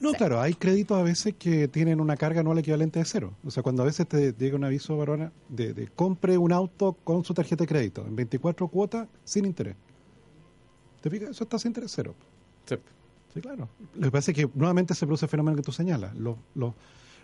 [0.00, 3.32] No, claro, hay créditos a veces que tienen una carga anual equivalente de cero.
[3.44, 6.96] O sea, cuando a veces te llega un aviso, Barona, de, de compre un auto
[7.04, 9.74] con su tarjeta de crédito en 24 cuotas sin interés.
[11.00, 11.30] ¿Te fijas?
[11.30, 12.14] Eso está sin interés cero.
[12.66, 12.76] Sí.
[13.32, 13.40] sí.
[13.40, 13.68] claro.
[13.94, 16.14] Lo que pasa es que nuevamente se produce el fenómeno que tú señalas.
[16.14, 16.74] Los, los,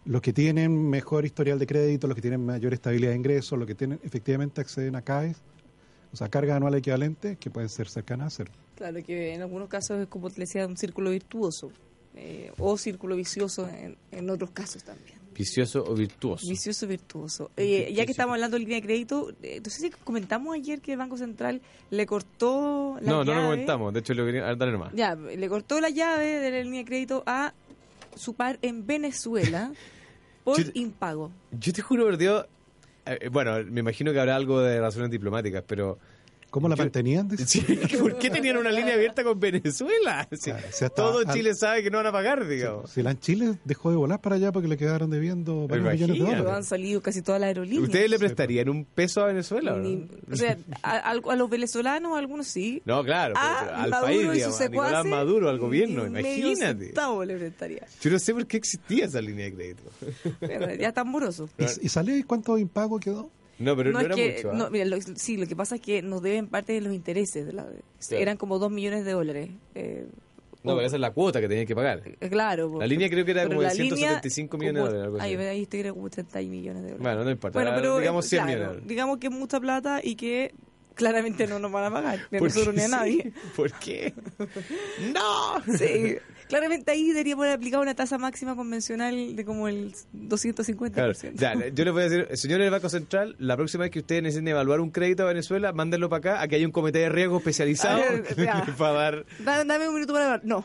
[0.07, 3.67] los que tienen mejor historial de crédito, los que tienen mayor estabilidad de ingresos, los
[3.67, 5.37] que tienen efectivamente acceden a CAES,
[6.13, 8.53] o sea, cargas anuales equivalentes que pueden ser cercanas a cero.
[8.77, 11.71] Claro, que en algunos casos es como te decía, un círculo virtuoso
[12.15, 15.21] eh, o círculo vicioso en, en otros casos también.
[15.35, 16.47] Vicioso o virtuoso.
[16.47, 17.51] Vicioso o virtuoso.
[17.57, 20.83] Eh, ya que estamos hablando de línea de crédito, eh, no sé si comentamos ayer
[20.83, 23.35] que el Banco Central le cortó la No, llave.
[23.37, 23.93] no lo comentamos.
[23.95, 24.45] De hecho, lo quería...
[24.45, 24.93] A ver, dale nomás.
[24.95, 27.55] Ya, le cortó la llave de la línea de crédito a
[28.15, 29.73] su par en Venezuela
[30.45, 31.31] por Yo- impago.
[31.59, 32.45] Yo te juro por Dios...
[33.07, 35.99] eh, bueno, me imagino que habrá algo de razones diplomáticas, pero...
[36.53, 37.31] ¿Cómo la mantenían?
[37.47, 37.63] Sí,
[37.99, 40.29] ¿Por qué tenían una línea abierta con Venezuela?
[40.31, 42.91] Sí, Claro, o sea, está- todo al- Chile sabe que no van a pagar, digamos.
[42.91, 45.99] Si la en Chile dejó de volar para allá porque le quedaron debiendo varios millones
[45.99, 46.31] de Imagínate.
[46.31, 46.57] Pero dólares.
[46.59, 47.85] han salido casi todas las aerolíneas.
[47.85, 49.73] ¿Ustedes le prestarían un peso a Venezuela?
[49.73, 49.83] o no?
[49.83, 52.83] Ni- o sea, a, a- a los venezolanos algunos sí.
[52.85, 55.59] No, claro, pero- Ah, pero al Maduro país, y sus digamos, a Nicolás Maduro, al
[55.59, 56.93] gobierno, imagínate.
[57.27, 57.87] le prestaría.
[58.03, 59.83] Yo no sé por qué existía esa línea de crédito.
[60.39, 61.49] Pero ya están morosos.
[61.59, 63.31] ¿Y, y salió y cuánto impago quedó?
[63.63, 64.51] No, pero no, es era que, mucho.
[64.51, 64.55] ¿ah?
[64.55, 67.47] no, mira, lo- sí, lo que pasa es que nos deben parte de los intereses.
[67.47, 67.67] De la,
[68.07, 68.23] Claro.
[68.23, 69.51] Eran como dos millones de dólares.
[69.75, 70.07] Eh,
[70.65, 72.03] No, pero esa es la cuota que tenían que pagar.
[72.05, 72.79] eh, Claro.
[72.79, 75.27] La línea creo que era como de la línea 175 millones de dólares, algo así.
[75.35, 77.03] Ahí, ahí estoy como 30 millones de dólares.
[77.03, 77.59] Bueno, no importa.
[77.59, 78.89] Bueno, pero digamos eh, 100 claro, millones.
[78.89, 80.55] digamos que es mucha plata y que
[80.95, 82.91] claramente no nos van a pagar, ni a ¿Por nosotros qué ni a sí?
[82.93, 83.33] nadie.
[83.57, 84.15] ¿Por qué?
[85.15, 85.63] ¡No!
[85.77, 86.17] Sí,
[86.49, 90.93] claramente ahí deberíamos haber aplicado una tasa máxima convencional de como el 250%.
[90.93, 94.01] Claro, ya, yo les voy a decir, señores del Banco Central, la próxima vez que
[94.01, 97.09] ustedes necesiten evaluar un crédito a Venezuela, mándenlo para acá, aquí hay un comité de
[97.09, 98.65] riesgo especializado ver, que ya.
[98.65, 99.27] les va a dar...
[99.41, 100.45] Da- Dame un minuto para evaluar.
[100.45, 100.65] No.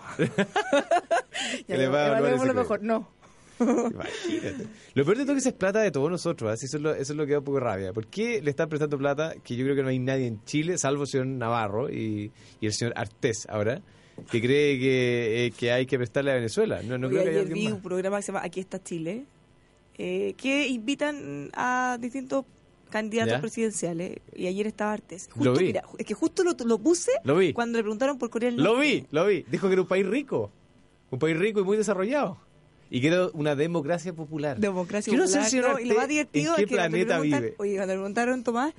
[1.68, 2.54] Que le va a evaluar crédito.
[2.54, 2.84] mejor.
[2.84, 3.17] No.
[3.92, 4.68] Imagínate.
[4.94, 6.66] Lo peor de todo es que es plata de todos nosotros, ¿eh?
[6.66, 7.94] eso, es lo, eso es lo que da un poco de rabia.
[7.94, 10.78] ¿Por qué le están prestando plata que yo creo que no hay nadie en Chile,
[10.78, 13.82] salvo el señor Navarro y, y el señor Artés ahora,
[14.32, 16.82] que cree que, eh, que hay que prestarle a Venezuela?
[16.84, 19.26] No, no Oye, creo que haya vi un programa que se llama Aquí está Chile,
[19.98, 22.46] eh, que invitan a distintos
[22.90, 23.42] candidatos ¿Ya?
[23.42, 24.18] presidenciales.
[24.36, 25.28] Y ayer estaba Artes.
[25.36, 25.66] Lo Justo, vi.
[25.66, 27.52] mira, es que justo lo, lo puse Lo vi.
[27.54, 28.88] cuando le preguntaron por Corea del Lo Norte.
[28.88, 29.44] vi, lo vi.
[29.52, 30.52] Dijo que era un país rico.
[31.12, 32.38] Un país rico y muy desarrollado.
[32.90, 34.60] Y que era una democracia popular.
[34.60, 35.50] Democracia popular.
[35.50, 37.56] señor no, y lo más divertido ¿en qué es que planeta vive?
[37.58, 38.74] Oye, cuando le preguntaron, Tomás,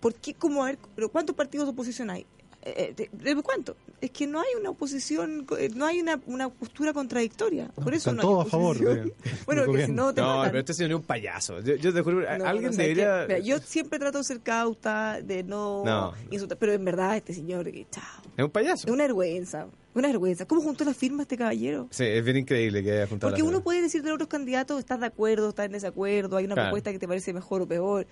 [0.00, 0.78] ¿por qué, cómo, a ver,
[1.12, 2.26] cuántos partidos de oposición hay?
[2.62, 3.74] Eh, eh, de, de cuánto?
[4.02, 7.70] Es que no hay una oposición, eh, no hay una, una postura contradictoria.
[7.74, 9.14] No, Por eso no hay a favor de-
[9.46, 10.50] bueno, si no te No, matan.
[10.50, 11.60] pero este señor es un payaso.
[11.60, 13.24] Yo, yo te juro, No, alguien no, ¿sabes debería...
[13.26, 16.12] Mira, yo siempre trato de ser cauta, de no, No.
[16.30, 18.04] insultar, pero en verdad este señor, chao.
[18.36, 18.86] Es un payaso.
[18.86, 20.46] Es una vergüenza, una vergüenza.
[20.46, 21.88] ¿Cómo juntó la firma este caballero?
[21.90, 25.00] Sí, es bien increíble que haya juntado Porque uno puede decir de otros candidatos, estás
[25.00, 26.68] de acuerdo, estás en desacuerdo, hay una Claro.
[26.68, 28.06] propuesta que te parece mejor o peor.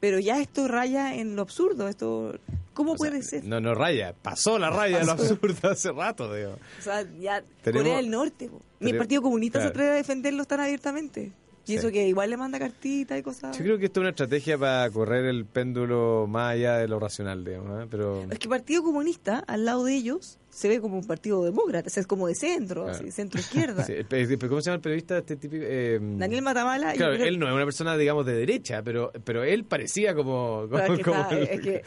[0.00, 1.86] Pero ya esto raya en lo absurdo.
[1.88, 2.34] esto
[2.72, 3.44] ¿Cómo O sea, puede ser?
[3.44, 4.14] No, no raya.
[4.22, 5.34] Pasó la raya de lo Pasó.
[5.34, 6.56] absurdo hace rato, digo.
[6.78, 8.48] O sea, ya Corea del Norte.
[8.78, 11.32] Ni el Partido Comunista se atreve a defenderlos tan abiertamente.
[11.70, 13.56] Y eso que igual le manda cartitas y cosas.
[13.56, 16.98] Yo creo que esto es una estrategia para correr el péndulo más allá de lo
[16.98, 17.82] racional, digamos.
[17.84, 17.86] ¿eh?
[17.90, 21.44] Pero Es que el Partido Comunista, al lado de ellos, se ve como un partido
[21.44, 22.98] demócrata, o sea, es como de centro, Claro.
[22.98, 23.10] así.
[24.30, 25.64] Sí, pero ¿Cómo se llama el periodista este típico?
[25.66, 26.92] Eh, Daniel Matamala...
[26.94, 30.62] Claro, él no es una persona, digamos, de derecha, pero, pero él parecía como...
[30.62, 31.82] como, Claro, es que como está- el- es que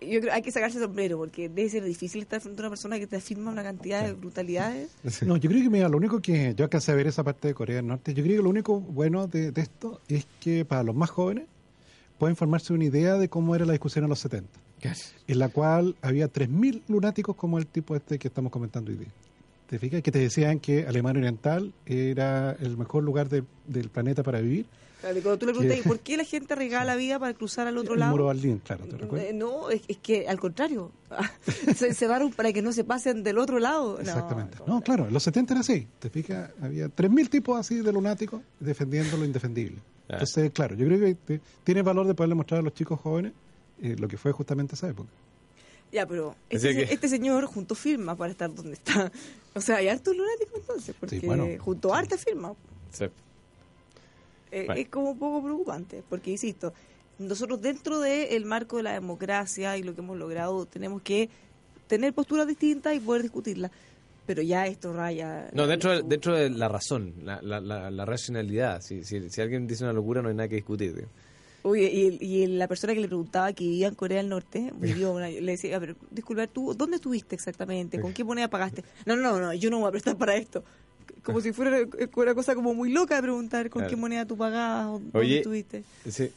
[0.00, 2.70] yo creo hay que sacarse el sombrero porque debe ser difícil estar frente a una
[2.70, 4.90] persona que te afirma una cantidad de brutalidades.
[5.22, 7.54] No, yo creo que mira, lo único que yo alcancé a ver esa parte de
[7.54, 10.82] Corea del Norte, yo creo que lo único bueno de, de esto es que para
[10.82, 11.44] los más jóvenes
[12.18, 14.48] pueden formarse una idea de cómo era la discusión en los 70,
[15.28, 19.08] en la cual había 3.000 lunáticos como el tipo este que estamos comentando hoy día.
[19.68, 20.00] ¿Te fijas?
[20.02, 24.66] Que te decían que Alemania Oriental era el mejor lugar de- del planeta para vivir.
[25.00, 27.18] Claro, y cuando tú le preguntas, Que- ¿y por qué la gente regala la vida
[27.18, 28.12] para cruzar al otro el lado?
[28.12, 29.28] muro Berlín, claro, ¿te recuerdas?
[29.30, 30.90] Eh, No, es, es que al contrario,
[31.76, 34.00] se cerraron para que no se pasen del otro lado.
[34.00, 34.58] Exactamente.
[34.66, 35.86] no, No, claro, en los 70 era así.
[35.98, 36.50] ¿Te fijas?
[36.62, 39.76] Había 3.000 tipos así de lunáticos defendiendo lo indefendible.
[40.08, 40.12] Ah.
[40.14, 43.32] Entonces, claro, yo creo que te- tiene valor de poderle mostrar a los chicos jóvenes
[43.82, 45.10] eh, lo que fue justamente esa época.
[45.92, 49.12] Ya, pero este, que- este señor juntó firma para estar donde está.
[49.54, 51.94] O sea, hay harto lunático entonces, porque bueno, juntó sí.
[51.96, 52.52] harta firma.
[52.92, 53.06] Sí.
[54.56, 54.80] Eh, Bueno.
[54.80, 56.72] Es como un poco preocupante, porque insisto,
[57.18, 61.28] nosotros dentro del marco de la democracia y lo que hemos logrado, tenemos que
[61.86, 63.70] tener posturas distintas y poder discutirlas.
[64.26, 65.48] Pero ya esto raya.
[65.52, 68.80] No, dentro de, dentro de la razón, la, la, la, la racionalidad.
[68.82, 70.94] Si, si, si alguien dice una locura, no hay nada que discutir.
[70.96, 71.08] digo.
[71.62, 75.12] Oye, y, y la persona que le preguntaba que vivía en Corea del Norte, vivió
[75.12, 78.00] una, le decía, pero disculpa, ¿tú dónde estuviste exactamente?
[78.00, 78.82] ¿Con qué moneda pagaste?
[79.04, 80.64] No, no, no, yo no voy a prestar para esto.
[81.26, 81.78] Como si fuera
[82.16, 83.90] una cosa como muy loca de preguntar con Claro.
[83.90, 85.82] qué moneda tú pagabas o dónde Oye, estuviste.
[86.08, 86.30] Sí.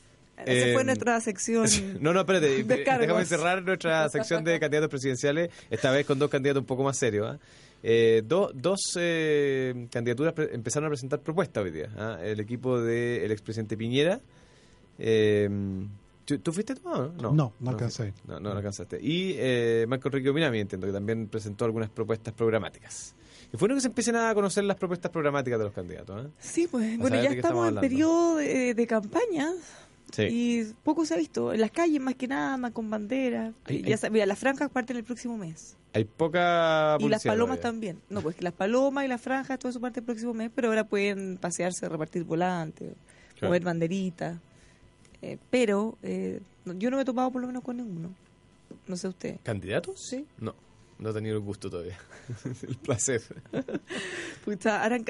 [0.46, 1.66] Esa fue Eh, nuestra sección.
[2.02, 2.64] No, no, espérate.
[2.64, 6.98] Déjame cerrar nuestra sección de candidatos presidenciales, esta vez con dos candidatos un poco más
[6.98, 7.28] serios.
[7.30, 7.40] ¿ah?
[7.84, 11.90] Eh, do- dos eh, candidaturas pre- empezaron a presentar propuestas hoy día.
[11.98, 12.18] ¿ah?
[12.22, 14.20] El equipo del expresidente Piñera.
[14.98, 15.50] eh,
[16.26, 16.82] ¿tú, tú fuiste tú?
[16.90, 18.04] No, no, No, no alcancé.
[18.12, 18.22] fuiste.
[18.28, 19.00] No, no, no alcanzaste.
[19.02, 23.16] Y eh, Marco Enrique Minami, entiendo que también presentó algunas propuestas programáticas.
[23.52, 26.26] Es bueno que se empiecen a conocer las propuestas programáticas de los candidatos.
[26.26, 26.30] ¿eh?
[26.40, 29.52] Sí, pues, bueno, ya estamos, en periodo de, campaña.
[30.18, 31.54] Y poco se ha visto.
[31.54, 33.54] En las calles, más que nada, más con banderas.
[33.68, 35.76] ya mira, las franjas parten el próximo mes.
[35.94, 38.00] Hay poca Y las palomas también.
[38.10, 40.68] No, pues que las palomas y las franjas, todo eso parte el próximo mes, pero
[40.68, 42.94] ahora pueden pasearse, repartir volantes,
[43.42, 44.38] mover banderitas.
[45.22, 48.14] Eh, pero eh, yo no me he topado por lo menos con ninguno.
[48.88, 49.38] No sé usted.
[49.44, 50.00] ¿Candidatos?
[50.00, 50.26] Sí.
[50.38, 50.54] No.
[51.00, 51.98] No he tenido el gusto todavía.
[52.68, 53.22] el placer.
[54.44, 55.06] Puta, harán,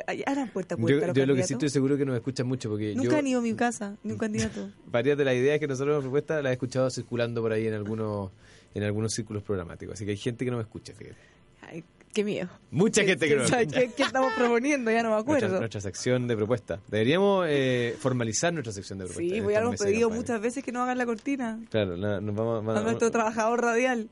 [0.54, 1.12] puerta a puerta.
[1.14, 3.42] Yo, lo que sí estoy seguro que nos escuchan mucho porque Nunca han ido a
[3.42, 4.70] mi casa, ni un candidato.
[4.86, 7.74] Varias de las ideas que nosotros hemos propuesto las he escuchado circulando por ahí en
[7.74, 8.32] algunos
[8.76, 9.96] en algunos círculos programáticos.
[9.96, 11.18] Así que hay gente que no me escucha, fíjate.
[11.62, 12.50] Ay, qué miedo.
[12.70, 14.92] Mucha gente que no me ¿Qué, ¿Qué, estamos proponiendo?
[14.92, 15.58] Ya no me acuerdo.
[15.58, 16.80] Nuestra, sección de propuesta.
[16.88, 19.36] Deberíamos eh, formalizar nuestra sección de propuesta.
[19.36, 21.60] Sí, voy a hemos pedido muchas veces que no hagan la cortina.
[21.72, 24.10] Claro, nos vamos, a nuestro trabajador radial.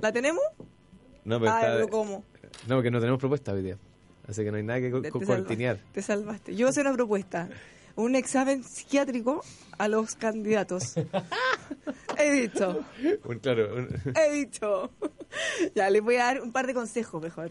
[0.00, 0.42] ¿La tenemos?
[1.24, 2.24] No, pero, ah, pero ¿cómo?
[2.66, 3.78] No, porque no tenemos propuesta hoy día.
[4.28, 5.78] Así que no hay nada que co cortinear.
[5.92, 6.52] Te salvaste.
[6.52, 7.48] Yo voy a hacer una propuesta.
[7.96, 9.42] Un examen psiquiátrico
[9.76, 10.94] a los candidatos.
[12.18, 12.84] He dicho.
[13.40, 13.88] claro.
[14.14, 14.90] He dicho.
[15.74, 17.50] ya, les voy a dar un par de consejos mejor.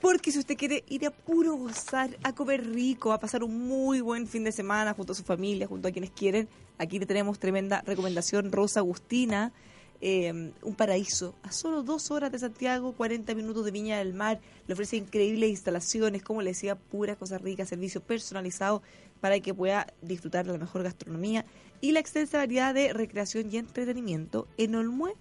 [0.00, 4.00] Porque si usted quiere ir a puro gozar, a comer rico, a pasar un muy
[4.00, 7.38] buen fin de semana junto a su familia, junto a quienes quieren, aquí le tenemos
[7.38, 8.52] tremenda recomendación.
[8.52, 9.52] Rosa Agustina
[10.00, 14.40] eh, un paraíso a solo dos horas de Santiago, 40 minutos de Viña del Mar.
[14.66, 18.82] Le ofrece increíbles instalaciones, como le decía, pura cosa rica, servicio personalizado
[19.20, 21.44] para que pueda disfrutar de la mejor gastronomía
[21.80, 25.14] y la extensa variedad de recreación y entretenimiento en Olmué.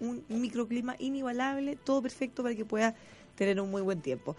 [0.00, 2.94] Un microclima inigualable, todo perfecto para que pueda
[3.36, 4.36] tener un muy buen tiempo.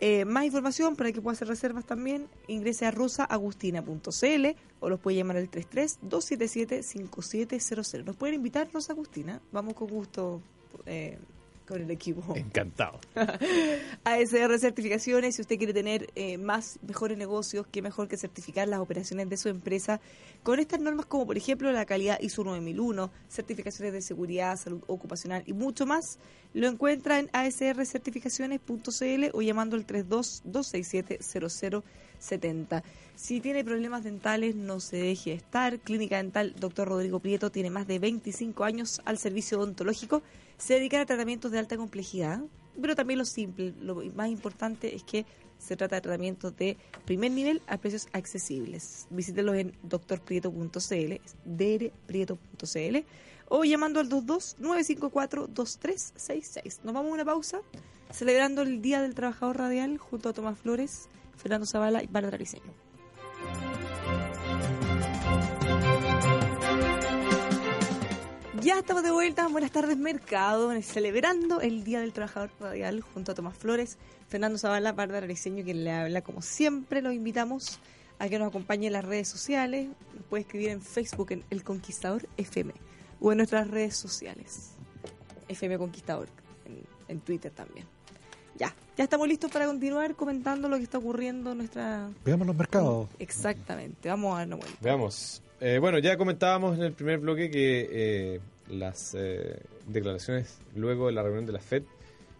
[0.00, 4.46] Eh, más información para que pueda hacer reservas también, ingrese a rosaagustina.cl
[4.78, 8.04] o los puede llamar al 33-277-5700.
[8.04, 9.40] Nos pueden invitar, Rosa Agustina.
[9.50, 10.40] Vamos con gusto.
[10.86, 11.18] Eh,
[11.68, 12.34] con el equipo.
[12.36, 12.98] Encantado.
[14.04, 18.80] ASR Certificaciones, si usted quiere tener eh, más, mejores negocios, qué mejor que certificar las
[18.80, 20.00] operaciones de su empresa
[20.42, 25.42] con estas normas como por ejemplo la calidad ISO 9001, certificaciones de seguridad, salud ocupacional
[25.46, 26.18] y mucho más,
[26.54, 31.18] lo encuentra en asrcertificaciones.cl o llamando al 32 267
[32.20, 32.82] 0070.
[33.16, 35.78] Si tiene problemas dentales, no se deje estar.
[35.80, 36.88] Clínica Dental Dr.
[36.88, 40.22] Rodrigo Prieto tiene más de 25 años al servicio odontológico
[40.58, 42.42] se dedican a tratamientos de alta complejidad,
[42.80, 45.24] pero también lo simple, lo más importante es que
[45.58, 49.08] se trata de tratamientos de primer nivel a precios accesibles.
[49.10, 52.96] Visítenlos en doctorprieto.cl, drprieto.cl
[53.48, 56.80] o llamando al 22-954-2366.
[56.84, 57.60] Nos vamos a una pausa
[58.10, 62.74] celebrando el Día del Trabajador Radial junto a Tomás Flores, Fernando Zavala y Bárbara Briceño.
[68.62, 69.48] Ya estamos de vuelta.
[69.48, 70.70] Buenas tardes, Mercado.
[70.82, 73.96] Celebrando el Día del Trabajador Radial junto a Tomás Flores,
[74.28, 77.00] Fernando Zavala, Bárbara Ariseño, quien le habla como siempre.
[77.00, 77.80] Los invitamos
[78.18, 79.88] a que nos acompañe en las redes sociales.
[80.14, 82.74] Nos puede escribir en Facebook en El Conquistador FM
[83.20, 84.72] o en nuestras redes sociales.
[85.48, 86.28] FM Conquistador,
[87.08, 87.86] en, Twitter también.
[88.58, 92.10] Ya, ya estamos listos para continuar comentando lo que está ocurriendo en nuestra...
[92.24, 93.08] Veamos los mercados.
[93.18, 94.78] Exactamente, vamos a darnos vuelta.
[94.80, 95.42] Veamos.
[95.60, 101.12] Eh, bueno, ya comentábamos en el primer bloque que eh, las eh, declaraciones luego de
[101.12, 101.84] la reunión de la Fed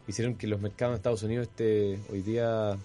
[0.08, 2.76] hicieron que los mercados de Estados Unidos este, hoy día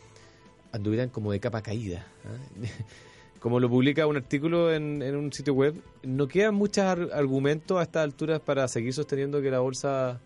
[0.72, 2.06] anduvieran como de capa caída.
[2.26, 2.67] ¿ah?
[3.39, 8.06] Como lo publica un artículo en, un sitio web, no quedan muchos argumentos a estas
[8.06, 10.22] alturas para seguir sosteniendo que la bolsa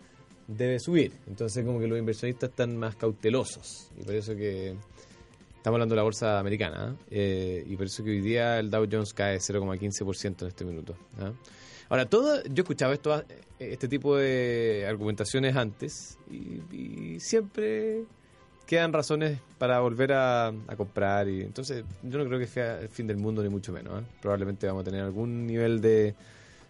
[0.48, 1.12] debe subir.
[1.28, 3.90] Entonces como que los inversionistas están más cautelosos.
[3.96, 4.74] Y por eso que
[5.58, 7.64] Estamos hablando de la bolsa americana ¿eh?
[7.66, 10.94] y por eso que hoy día el Dow Jones cae 0,15% en este minuto.
[11.20, 11.32] ¿ah?
[11.88, 13.24] Ahora, todo, yo escuchaba esto,
[13.58, 18.04] este tipo de argumentaciones antes y, siempre
[18.66, 23.08] quedan razones para volver a, comprar y entonces yo no creo que sea el fin
[23.08, 23.94] del mundo ni mucho menos.
[23.94, 24.02] ¿ah?
[24.22, 26.14] Probablemente vamos a tener algún nivel de,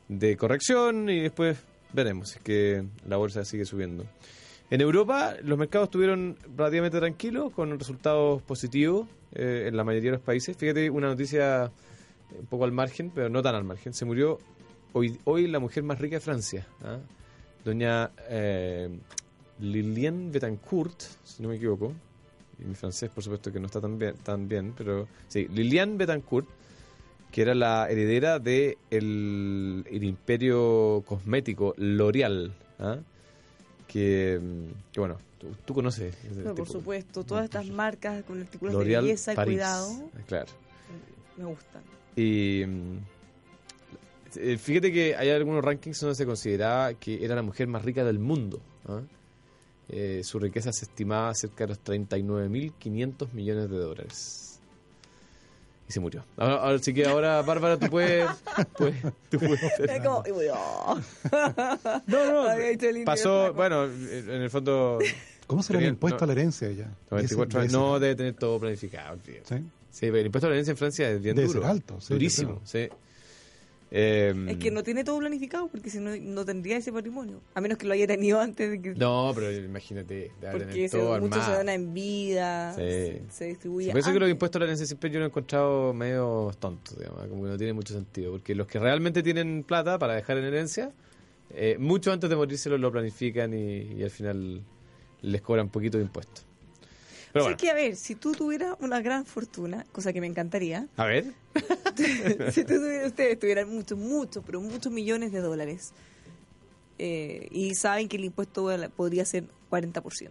[0.09, 1.59] de corrección y después
[1.93, 4.05] veremos si es que la bolsa sigue subiendo.
[4.71, 10.17] En Europa los mercados estuvieron relativamente tranquilos, con resultados positivos eh, en la mayoría de
[10.19, 10.57] los países.
[10.57, 11.71] Fíjate, una noticia
[12.39, 13.95] un poco al margen, pero no tan al margen.
[13.95, 14.39] Se murió
[14.93, 16.99] hoy, hoy la mujer más rica de Francia, ¿ah?
[17.65, 18.91] doña eh,
[19.61, 21.93] Liliane Betancourt, si no me equivoco.
[22.61, 25.97] Y mi francés, por supuesto, que no está tan bien, tan bien pero sí, Liliane
[25.97, 26.47] Betancourt,
[27.31, 32.53] que era la heredera del de el imperio cosmético L'Oréal.
[32.79, 32.99] ¿ah?
[33.87, 34.39] que,
[34.97, 35.19] bueno,
[35.65, 36.15] tú, conoces.
[36.55, 40.11] por supuesto, todas estas marcas con artículos de belleza y cuidado.
[40.15, 40.53] Ah, claro.
[41.37, 41.83] Me gustan.
[42.17, 42.63] Y
[44.37, 48.05] eh, fíjate que hay algunos rankings donde se consideraba que era la mujer más rica
[48.05, 48.61] del mundo.
[48.87, 49.01] ¿ah?
[49.89, 54.48] Eh, su riqueza se estimaba cerca de los 39.500 millones de dólares
[55.89, 56.25] y se murió.
[56.37, 58.29] Ahora, así que ahora, Bárbara, tú puedes.
[58.77, 60.23] puedes, tú puedes es como.
[62.07, 63.05] no, no.
[63.07, 64.99] Pasó, bueno, en el fondo.
[65.47, 66.91] ¿Cómo será el impuesto a la herencia ya?
[67.71, 69.19] no debe tener todo planificado.
[69.25, 69.57] ¿Sí?
[69.91, 71.63] Sí, pero el impuesto a la herencia en Francia es bien debe duro.
[71.63, 72.61] Ser alto, sí, durísimo.
[72.65, 72.89] Sí.
[73.91, 77.41] Em, es que no tiene todo planificado porque si no, no tendría ese patrimonio.
[77.55, 78.95] A menos que lo haya tenido antes de que.
[78.95, 80.33] No, pero imagínate.
[80.53, 83.91] Porque todo muchos se dan en vida, se, distribuye.
[83.91, 86.99] Por eso que los impuestos a la herencia siempre yo lo he encontrado medio tontos,
[86.99, 88.33] digamos, como que no tiene mucho sentido.
[88.33, 90.93] Porque los que realmente tienen plata para dejar en herencia,
[91.51, 94.63] eh, mucho antes de morirse lo planifican y, y al final
[95.23, 96.48] les cobran poquito de impuestos.
[97.45, 100.87] Pero que, a ver, si tú tuvieras una gran fortuna, cosa que me encantaría.
[100.97, 101.33] A ver.
[102.53, 102.75] si tú
[103.07, 105.93] ustedes tuvieran muchos, muchos, pero muchos millones de dólares.
[106.99, 110.31] Eh, y saben que el impuesto podría ser 40%.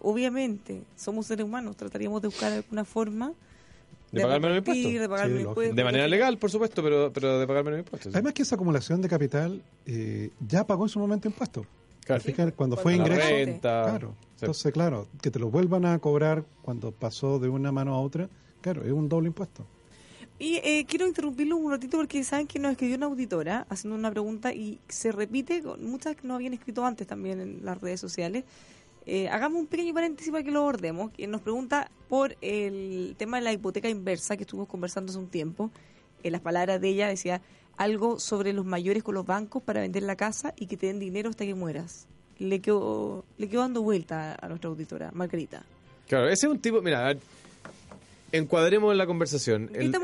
[0.00, 3.34] Obviamente, somos seres humanos, trataríamos de buscar alguna forma
[4.12, 5.76] de, pagar menos impuestos.
[5.76, 8.14] De, manera legal, por supuesto, pero, pero de pagar menos impuestos.
[8.14, 11.66] Además que esa acumulación de capital eh, ya pagó en su momento impuestos.
[12.16, 12.52] Claro.
[12.56, 13.60] cuando fue ingreso.
[13.60, 14.14] Claro.
[14.40, 18.28] Entonces, claro, que te lo vuelvan a cobrar cuando pasó de una mano a otra,
[18.60, 19.66] claro, es un doble impuesto.
[20.40, 24.10] Y eh, quiero interrumpirlo un ratito porque saben que nos escribió una auditora haciendo una
[24.10, 28.00] pregunta y se repite con muchas que nos habían escrito antes también en las redes
[28.00, 28.44] sociales.
[29.04, 31.10] Eh, hagamos un pequeño paréntesis para que lo abordemos.
[31.10, 35.28] Que nos pregunta por el tema de la hipoteca inversa que estuvimos conversando hace un
[35.28, 35.72] tiempo.
[36.22, 37.40] En las palabras de ella decía,
[37.78, 40.98] algo sobre los mayores con los bancos para vender la casa y que te den
[40.98, 42.06] dinero hasta que mueras.
[42.38, 45.62] Le quedó, le quedó dando vuelta a nuestra auditora, Margarita.
[46.08, 47.16] Claro, ese es un tipo, mira,
[48.32, 49.70] encuadremos en la conversación.
[49.74, 49.94] El,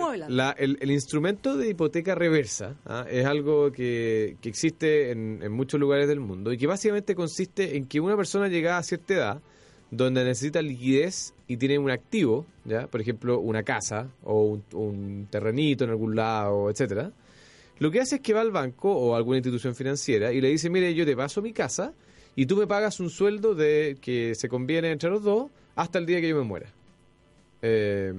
[0.59, 3.07] el, instrumento de hipoteca reversa ¿ah?
[3.11, 7.77] es algo que, que existe en, en, muchos lugares del mundo y que básicamente consiste
[7.77, 9.41] en que una persona llega a cierta edad
[9.91, 15.29] donde necesita liquidez y tiene un activo, ya por ejemplo una casa o un, un
[15.31, 17.13] terrenito en algún lado, etcétera
[17.79, 20.49] lo que hace es que va al banco o a alguna institución financiera y le
[20.49, 21.93] dice, mire, yo te paso mi casa
[22.37, 26.07] y tú me pagas un sueldo de que se conviene entre los dos hasta el
[26.07, 26.73] día que yo me muera.
[27.63, 28.13] Eh,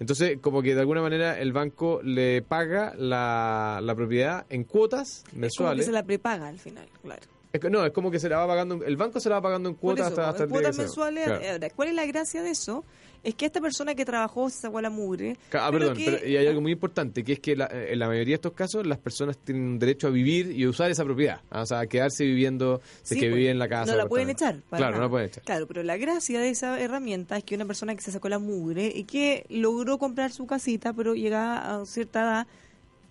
[0.00, 5.24] entonces, como que de alguna manera el banco le paga la, la propiedad en cuotas
[5.32, 5.52] mensuales.
[5.52, 7.22] Es como que se la prepaga al final, claro.
[7.70, 9.74] no, es como que se la va pagando, el banco se la va pagando en
[9.74, 11.28] cuotas hasta, hasta el cuotas mensuales.
[11.76, 12.84] ¿Cuál es la gracia de eso?
[13.22, 15.36] Es que esta persona que trabajó se sacó la mugre.
[15.52, 18.52] Ah, perdón, y hay algo muy importante, que es que en la mayoría de estos
[18.52, 21.40] casos las personas tienen derecho a vivir y usar esa propiedad.
[21.50, 21.62] ¿ah?
[21.62, 23.92] O sea, a quedarse viviendo, de que pues, vive en la casa.
[23.92, 24.60] No la pueden echar.
[24.70, 25.44] claro, no la pueden echar.
[25.44, 28.38] Claro, pero la gracia de esa herramienta es que una persona que se sacó la
[28.38, 32.46] mugre y que logró comprar su casita, pero llega a cierta edad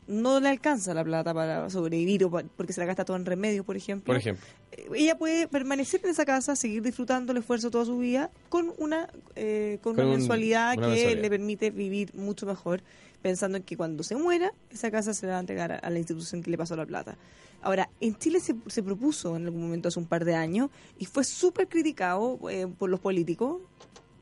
[0.10, 3.64] no le alcanza la plata para sobrevivir o porque se la gasta todo en remedios,
[3.64, 4.08] por ejemplo.
[4.08, 4.44] Por ejemplo.
[4.72, 8.74] Eh, ella puede permanecer en esa casa, seguir disfrutando el esfuerzo toda su vida con
[8.80, 12.82] una eh, con, una, mensualidad que le permite vivir mucho mejor,
[13.22, 16.00] pensando en que cuando se muera, esa casa se la va a entregar a, la
[16.00, 17.16] institución que le pasó la plata.
[17.62, 21.06] Ahora, en Chile se, se propuso en algún momento hace un par de años y
[21.06, 23.62] fue súper criticado eh, por los políticos,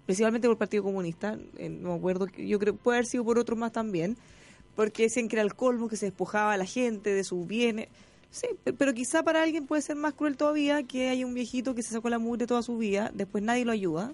[0.05, 3.57] principalmente por el Partido Comunista, no me acuerdo, yo creo puede haber sido por otros
[3.57, 4.17] más también,
[4.77, 7.89] porque decían que era el colmo, que se despojaba a la gente de sus bienes.
[8.29, 11.81] Sí, pero quizá para alguien puede ser más cruel todavía que haya un viejito que
[11.81, 14.13] se sacó la mugre toda su vida, después nadie lo ayuda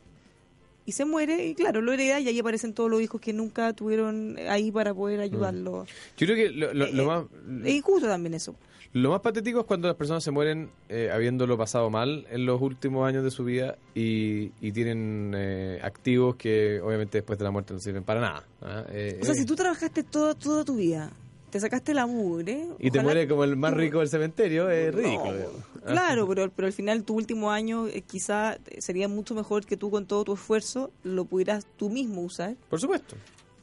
[0.86, 3.74] y se muere y claro, lo hereda y ahí aparecen todos los hijos que nunca
[3.74, 5.24] tuvieron ahí para poder mm.
[5.24, 5.86] ayudarlo.
[6.18, 7.26] Yo creo que lo, lo, eh, más...
[7.66, 8.56] Es injusto también eso.
[8.94, 12.62] Lo más patético es cuando las personas se mueren eh, habiéndolo pasado mal en los
[12.62, 17.74] últimos años de su vida y, tienen eh, activos que obviamente después de la muerte
[17.74, 18.44] no sirven para nada.
[18.62, 18.84] ¿ah?
[18.90, 21.12] Eh, o sea, si tú trabajaste toda, toda tu vida,
[21.50, 22.68] te sacaste la mugre...
[22.78, 25.52] Y te mueres como el más rico del cementerio, es ridículo.
[25.86, 30.06] claro, pero, pero al final tu último año quizá sería mucho mejor que tú con
[30.06, 32.56] todo tu esfuerzo lo pudieras tú mismo usar.
[32.70, 33.16] Por supuesto.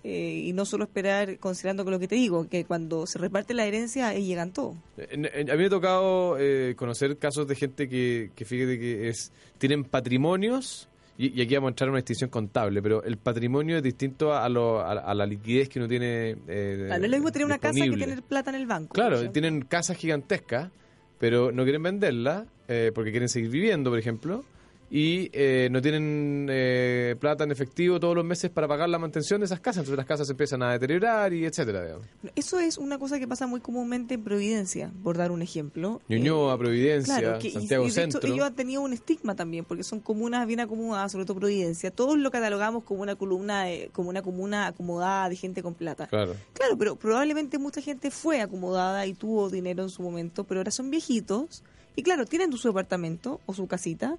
[0.02, 3.52] Eh, y no solo esperar, considerando que lo que te digo, que cuando se reparte
[3.52, 4.76] la herencia, ahí llegan todos.
[4.96, 9.30] a mí me ha tocado eh, conocer casos de gente que, que fíjate que es
[9.58, 13.82] tienen patrimonios, y, aquí vamos a entrar en una distinción contable, pero el patrimonio es
[13.82, 16.30] distinto a, lo, a, la liquidez que uno tiene.
[16.48, 18.94] Eh, no es lo mismo tener una casa que tener plata en el banco.
[18.94, 20.70] Claro, tienen casas gigantescas,
[21.18, 24.46] pero no quieren venderla eh, porque quieren seguir viviendo, por ejemplo
[24.90, 29.40] y eh, no tienen eh, plata en efectivo todos los meses para pagar la mantención
[29.40, 31.98] de esas casas, entonces las casas se empiezan a deteriorar y etcétera.
[32.34, 36.00] Eso es una cosa que pasa muy comúnmente en Providencia, por dar un ejemplo.
[36.08, 38.20] Ñuñoa, eh, Providencia, Santiago y, Centro.
[38.24, 41.92] ellos han tenido un estigma también, porque son comunas bien acomodadas, sobre todo Providencia.
[41.92, 46.08] Todos lo catalogamos como una columna, como una comuna acomodada de gente con plata.
[46.08, 46.34] Claro.
[46.54, 50.72] Claro, pero probablemente mucha gente fue acomodada y tuvo dinero en su momento, pero ahora
[50.72, 51.62] son viejitos
[51.96, 54.16] y claro, tienen su apartamento o su casita,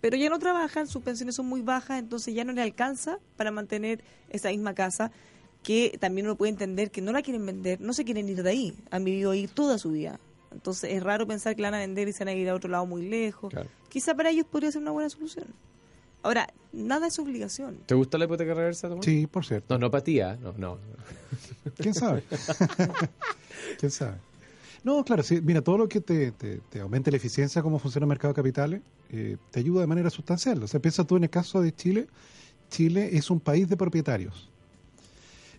[0.00, 3.50] pero ya no trabajan, sus pensiones son muy bajas, entonces ya no le alcanza para
[3.50, 5.10] mantener esa misma casa
[5.62, 8.50] que también uno puede entender que no la quieren vender, no se quieren ir de
[8.50, 10.18] ahí, han vivido ahí toda su vida.
[10.52, 12.54] Entonces es raro pensar que la van a vender y se van a ir a
[12.54, 13.52] otro lado muy lejos.
[13.88, 15.46] Quizá para ellos podría ser una buena solución.
[16.22, 17.78] Ahora, nada es obligación.
[17.86, 19.04] ¿Te gusta la hipoteca reversa, Tomás?
[19.04, 19.74] Sí, por cierto.
[19.74, 20.36] No, no para ti, ¿ah?
[20.40, 20.78] no, no.
[21.76, 22.24] ¿Quién sabe?
[23.78, 24.16] ¿Quién sabe?
[24.82, 28.08] No, claro, sí, mira, todo lo que te, te, aumente la eficiencia, cómo funciona el
[28.08, 30.62] mercado de capitales, eh, te ayuda de manera sustancial.
[30.62, 32.06] O sea, piensa tú en el caso de Chile,
[32.70, 34.50] Chile es un país de propietarios.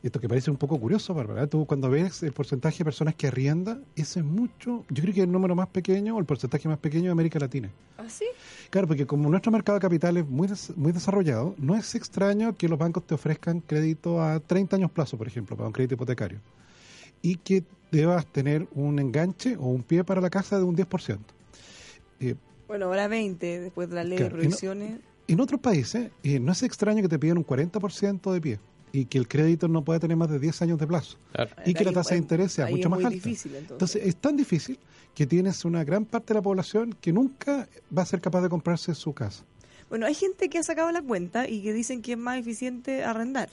[0.02, 1.46] Esto que parece un poco curioso, Bárbara.
[1.46, 5.20] Tú cuando ves el porcentaje de personas que arrienda, ese es mucho, yo creo que
[5.20, 7.70] es el número más pequeño o el porcentaje más pequeño de América Latina.
[8.00, 8.26] ¿Ah, sí?
[8.72, 12.68] Claro, porque como nuestro mercado de capitales es muy, muy desarrollado, no es extraño que
[12.68, 16.40] los bancos te ofrezcan crédito a 30 años plazo, por ejemplo, para un crédito hipotecario.
[17.22, 21.20] Y que debas tener un enganche o un pie para la casa de un 10%.
[22.22, 22.36] Eh,
[22.68, 25.00] bueno, ahora 20, después de la ley de prohibiciones.
[25.28, 28.60] En, otros países eh, no es extraño que te pidan un 40% de pie
[28.94, 31.18] y que el crédito no pueda tener más de 10 años de plazo
[31.66, 33.10] y que la tasa de interés sea mucho más alta.
[33.10, 34.02] Difícil, entonces.
[34.06, 34.78] es tan difícil
[35.14, 38.50] que tienes una gran parte de la población que nunca va a ser capaz de
[38.50, 39.44] comprarse su casa.
[39.92, 43.04] Bueno, hay gente que ha sacado la cuenta y que dicen que es más eficiente
[43.04, 43.50] arrendar,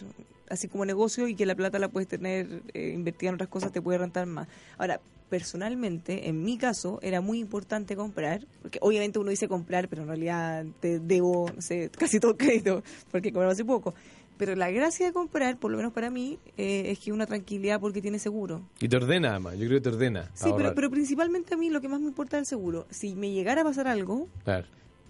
[0.48, 3.72] así como negocio y que la plata la puedes tener eh, invertida en otras cosas,
[3.72, 4.46] te puede rentar más.
[4.78, 10.02] Ahora, personalmente, en mi caso, era muy importante comprar, porque obviamente uno dice comprar, pero
[10.02, 13.92] en realidad te debo, no sé, casi todo crédito, porque compraba hace poco.
[14.36, 17.80] Pero la gracia de comprar, por lo menos para mí, eh, es que una tranquilidad
[17.80, 18.62] porque tiene seguro.
[18.78, 19.54] Y te ordena, además.
[19.54, 20.30] Yo creo que te ordena.
[20.34, 22.86] Sí, pero, pero principalmente a mí lo que más me importa es el seguro.
[22.90, 24.28] Si me llegara a pasar algo,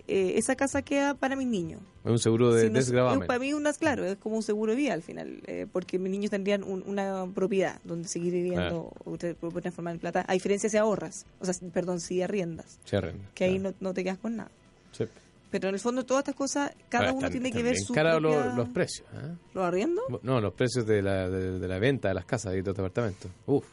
[0.09, 1.83] eh, esa casa queda para mis niños.
[2.03, 4.95] Es un seguro de si Para mí, unas, claro, es como un seguro de vida
[4.95, 10.01] al final, eh, porque mis niños tendrían una propiedad donde seguir viviendo o transformar en
[10.01, 10.25] plata.
[10.27, 12.81] A diferencia si ahorras, o sea, perdón, si arriendas.
[12.85, 13.31] Si arriendas.
[13.35, 14.51] Que ahí no, no, te quedas con nada.
[14.93, 15.05] Sí.
[15.51, 18.69] Pero en el fondo todas estas cosas, cada uno tiene que ver su cara los,
[18.71, 19.07] precios.
[19.15, 19.35] ¿eh?
[19.53, 20.05] ¿Los arriendos?
[20.23, 23.31] No, los precios de la, de, la venta de las casas y de los departamentos.
[23.47, 23.67] Uf.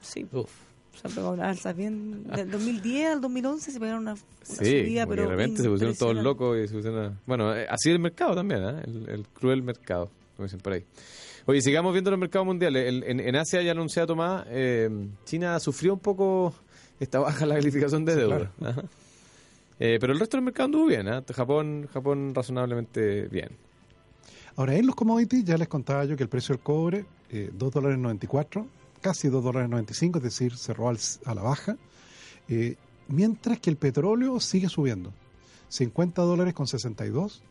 [0.00, 0.26] Sí.
[0.32, 0.50] Uf.
[1.00, 2.24] Se han pegado una alza bien.
[2.24, 5.22] Del 2010 al 2011 se pegaron una, subida, pero.
[5.22, 7.18] de repente se pusieron todos locos y se pusieron.
[7.26, 8.82] Bueno, eh, así el mercado también, ¿eh?
[9.08, 10.84] el, cruel mercado, como dicen por ahí.
[11.46, 13.04] Oye, sigamos viendo los mercados mundiales.
[13.06, 14.88] en, en, Asia ya anunciado Tomás, eh,
[15.24, 16.54] China sufrió un poco
[17.00, 18.50] esta baja la calificación de deuda.
[19.80, 21.20] Eh, pero el resto del mercado anduvo bien, ¿eh?
[21.34, 23.48] Japón, Japón razonablemente bien.
[24.56, 27.72] Ahora, en los commodities ya les contaba yo que el precio del cobre, eh, 2
[27.72, 28.66] dólares 94,
[29.04, 31.76] casi 2 dólares 95, es decir, cerró a la baja,
[32.48, 32.76] eh,
[33.06, 35.12] mientras que el petróleo sigue subiendo,
[35.68, 37.42] 50 dólares con 62,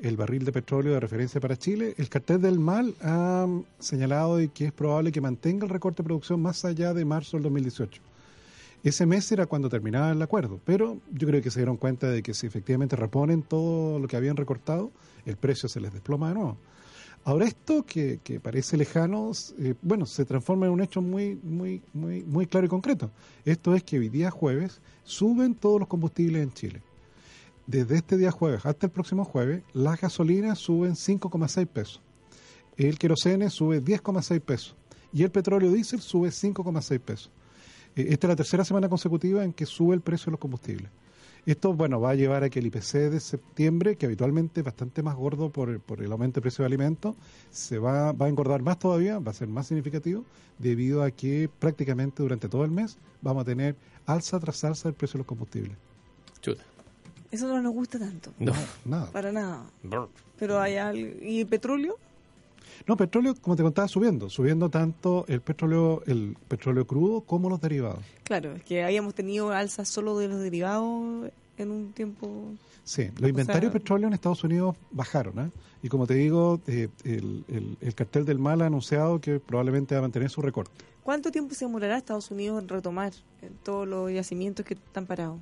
[0.00, 1.94] el barril de petróleo de referencia para Chile.
[1.96, 3.46] El cartel del mal ha
[3.78, 7.38] señalado de que es probable que mantenga el recorte de producción más allá de marzo
[7.38, 8.02] del 2018.
[8.84, 12.22] Ese mes era cuando terminaba el acuerdo, pero yo creo que se dieron cuenta de
[12.22, 14.92] que si efectivamente reponen todo lo que habían recortado,
[15.24, 16.58] el precio se les desploma de nuevo.
[17.28, 22.22] Ahora esto que, parece lejano, eh, bueno, se transforma en un hecho muy, muy, muy,
[22.22, 23.10] muy claro y concreto.
[23.44, 26.82] Esto es que hoy día jueves suben todos los combustibles en Chile.
[27.66, 32.00] Desde este día jueves hasta el próximo jueves, las gasolinas suben 5,6 pesos.
[32.78, 34.74] El querosene sube 10,6 pesos.
[35.12, 37.30] Y el petróleo diésel sube 5,6 pesos.
[37.94, 40.90] Eh, esta es la tercera semana consecutiva en que sube el precio de los combustibles.
[41.48, 45.02] Esto, bueno, va a llevar a que el IPC de septiembre, que habitualmente es bastante
[45.02, 47.16] más gordo por, el aumento del precio de alimentos,
[47.50, 50.26] se va, va a engordar más todavía, va a ser más significativo,
[50.58, 54.94] debido a que prácticamente durante todo el mes vamos a tener alza tras alza del
[54.94, 55.74] precio de los combustibles.
[56.42, 56.62] Chuta.
[57.30, 58.30] Eso no nos gusta tanto.
[58.38, 58.52] No,
[58.84, 59.10] nada.
[59.10, 59.64] Para nada.
[60.38, 61.16] Pero hay algo...
[61.22, 61.96] ¿Y el petróleo?
[62.86, 67.60] No, petróleo, como te contaba, subiendo, subiendo tanto el petróleo, el petróleo crudo como los
[67.60, 68.00] derivados.
[68.24, 72.52] Claro, es que habíamos tenido alzas solo de los derivados en un tiempo.
[72.84, 75.50] Sí, los inventarios de petróleo en Estados Unidos bajaron, ¿eh?
[75.82, 80.00] Y como te digo, eh, el, el, cartel del mal ha anunciado que probablemente va
[80.00, 80.72] a mantener su recorte.
[81.04, 83.12] ¿Cuánto tiempo se demorará Estados Unidos en retomar
[83.62, 85.38] todos los yacimientos que están parados?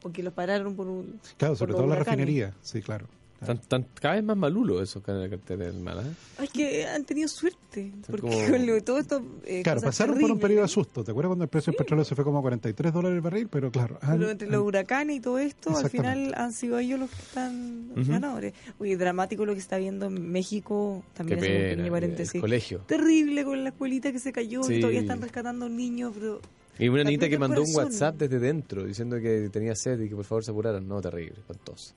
[0.00, 1.20] Porque los pararon por un.
[1.36, 3.06] Claro, sobre todo la refinería, sí, claro.
[3.44, 5.98] Tan, cada vez más malulo eso que el cartel del mal.
[5.98, 6.12] ¿eh?
[6.38, 7.92] Ay, que han tenido suerte.
[8.10, 9.22] porque todo esto.
[9.44, 11.04] Eh, claro, pasaron por un periodo de susto.
[11.04, 13.48] ¿Te acuerdas cuando el precio del petróleo se fue como a 43 dólares el barril?
[13.48, 13.98] Pero claro.
[14.00, 17.90] Pero entre los huracanes y todo esto, al final han sido ellos los que están
[17.94, 18.54] ganadores.
[18.78, 21.04] Oye, dramático lo que está viendo en México.
[21.14, 22.40] También es un pequeño paréntesis.
[22.40, 22.80] colegio.
[22.86, 26.12] Terrible con la escuelita que se cayó y todavía están rescatando a un niño.
[26.12, 26.40] Pero
[26.78, 30.16] y una niñita que mandó un WhatsApp desde dentro diciendo que tenía sed y que
[30.16, 30.86] por favor se apuraran.
[30.86, 31.94] No, terrible, espantoso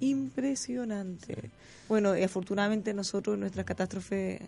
[0.00, 1.50] impresionante.
[1.88, 4.40] Bueno, y afortunadamente nosotros, nuestra catástrofe,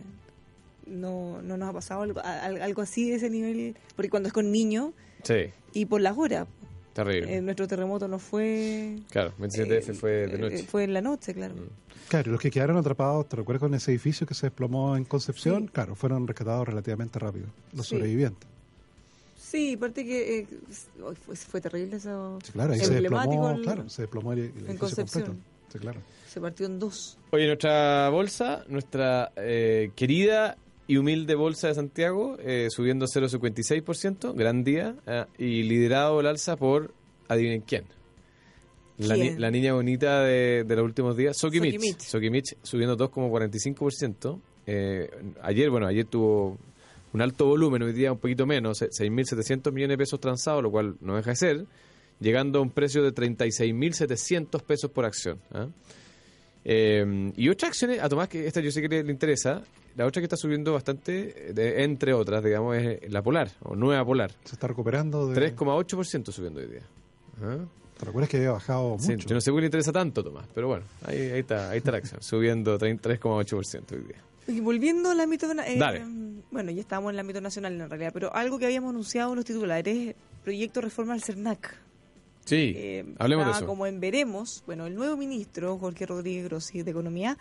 [0.86, 4.50] no, no nos ha pasado algo, algo así de ese nivel, porque cuando es con
[4.50, 4.92] niños
[5.22, 5.50] sí.
[5.72, 6.46] y por las horas.
[6.92, 7.40] Terrible.
[7.42, 8.98] nuestro terremoto no fue...
[9.11, 10.64] Claro, 27F fue de noche.
[10.64, 11.54] fue en la noche, claro.
[11.54, 11.68] Mm.
[12.09, 15.68] Claro, los que quedaron atrapados, ¿te recuerdas con ese edificio que se desplomó en Concepción?
[15.68, 18.48] Claro, fueron rescatados relativamente rápido, los sobrevivientes.
[19.51, 20.46] Sí, aparte que eh,
[21.49, 22.38] fue, terrible eso.
[22.44, 25.42] Sí, claro, ahí se desplomó, claro, se desplomó el, en Concepción.
[25.72, 26.01] Sí, claro.
[26.26, 27.16] Se partió en dos.
[27.30, 34.64] Oye, nuestra bolsa, nuestra eh, querida y humilde bolsa de Santiago, eh, subiendo 0,56%, gran
[34.64, 34.96] día,
[35.38, 36.92] y liderado el alza por,
[37.28, 37.84] adivinen quién.
[38.99, 42.01] La, la, niña bonita de, de, los últimos días, Soki Mitch.
[42.01, 44.40] Soki Mitch subiendo 2,45%.
[44.70, 45.09] Eh,
[45.40, 46.59] ayer, bueno, ayer tuvo
[47.18, 50.94] un alto volumen, hoy día un poquito menos, 6.700 millones de pesos transados, lo cual
[51.00, 51.66] no deja de ser,
[52.20, 55.40] llegando a un precio de 36.700 pesos por acción.
[55.52, 55.66] ¿ah?
[56.64, 59.62] Eh, y otras acciones, a Tomás, que esta yo sé que le, interesa,
[59.96, 64.30] la otra que está subiendo bastante, entre otras, digamos, es la Polar, o Nueva Polar.
[64.44, 65.56] Se está recuperando de...
[65.56, 66.82] 3,8% subiendo hoy día.
[67.42, 67.56] ¿Ah?
[67.98, 69.02] ¿Te recuerdas que había bajado mucho?
[69.02, 71.70] Sí, yo no sé por qué le interesa tanto, Tomás, pero bueno, ahí, ahí está,
[71.70, 74.27] ahí está la acción, subiendo 3,8% hoy día.
[74.49, 75.46] Y volviendo al ámbito...
[75.53, 76.05] Eh,
[76.51, 79.36] bueno, ya estábamos en el ámbito nacional en realidad, pero algo que habíamos anunciado en
[79.36, 81.76] los titulares, proyecto reforma al CERNAC.
[82.46, 83.66] Sí, eh, hablemos de eso.
[83.66, 87.36] Como en Veremos, bueno, el nuevo ministro, Jorge Rodríguez Grossi, de Economía,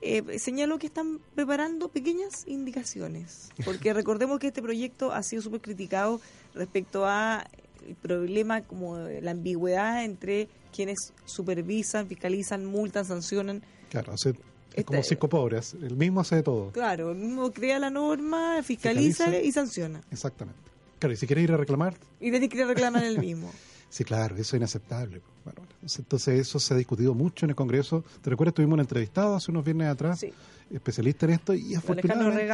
[0.00, 5.60] eh, señaló que están preparando pequeñas indicaciones, porque recordemos que este proyecto ha sido súper
[5.60, 6.20] criticado
[6.54, 7.44] respecto a
[7.88, 13.62] el problema como la ambigüedad entre quienes supervisan, fiscalizan, multan, sancionan.
[13.90, 14.34] Claro, hace
[14.76, 16.70] es como este, cinco pobres, el mismo hace de todo.
[16.70, 20.02] Claro, el mismo crea la norma, fiscaliza, y sanciona.
[20.10, 20.60] Exactamente.
[20.98, 21.94] Claro, y si quieres ir a reclamar...
[22.20, 23.50] Y tenés que ir a reclamar el mismo.
[23.88, 25.22] sí, claro, eso es inaceptable.
[25.44, 28.04] Bueno, entonces eso se ha discutido mucho en el Congreso.
[28.20, 28.54] ¿Te recuerdas?
[28.54, 30.24] Tuvimos un entrevistado hace unos viernes atrás,
[30.70, 32.52] especialista en esto, y afortunadamente...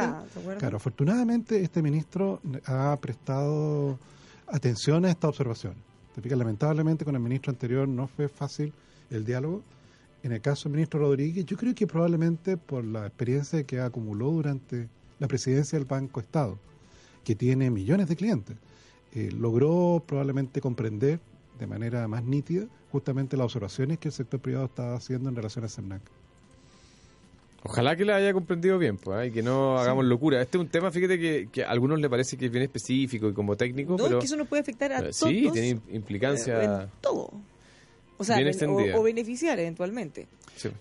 [0.59, 3.99] claro, afortunadamente este ministro ha prestado
[4.47, 5.75] atención a esta observación.
[6.23, 8.71] Lamentablemente con el ministro anterior no fue fácil
[9.09, 9.61] el diálogo,
[10.23, 14.31] en el caso del ministro Rodríguez, yo creo que probablemente por la experiencia que acumuló
[14.31, 14.87] durante
[15.19, 16.57] la presidencia del Banco Estado,
[17.25, 18.55] que tiene millones de clientes,
[19.13, 21.19] eh, logró probablemente comprender
[21.59, 25.65] de manera más nítida justamente las observaciones que el sector privado estaba haciendo en relación
[25.65, 26.01] a CERNAC.
[27.65, 29.27] Ojalá que la haya comprendido bien, pues, ¿eh?
[29.27, 30.41] y que no hagamos locura.
[30.41, 33.33] Este es un tema, fíjate que, a algunos le parece que es bien específico y
[33.33, 34.19] como técnico, no, pero...
[34.19, 35.15] que eso no puede afectar a todos.
[35.15, 36.83] Sí, tiene implicancia...
[36.83, 37.31] En todo.
[38.17, 38.37] O sea,
[38.95, 40.27] o, beneficiar eventualmente.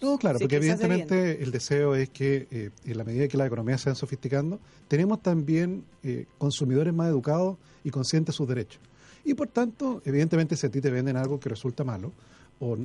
[0.01, 3.79] No, claro, porque evidentemente el deseo es que eh, en la medida que la economía
[3.79, 8.81] se va sofisticando, tenemos también eh, consumidores más educados y conscientes de sus derechos.
[9.25, 12.13] Y por tanto, evidentemente, si a ti te venden algo que resulta malo
[12.61, 12.77] o,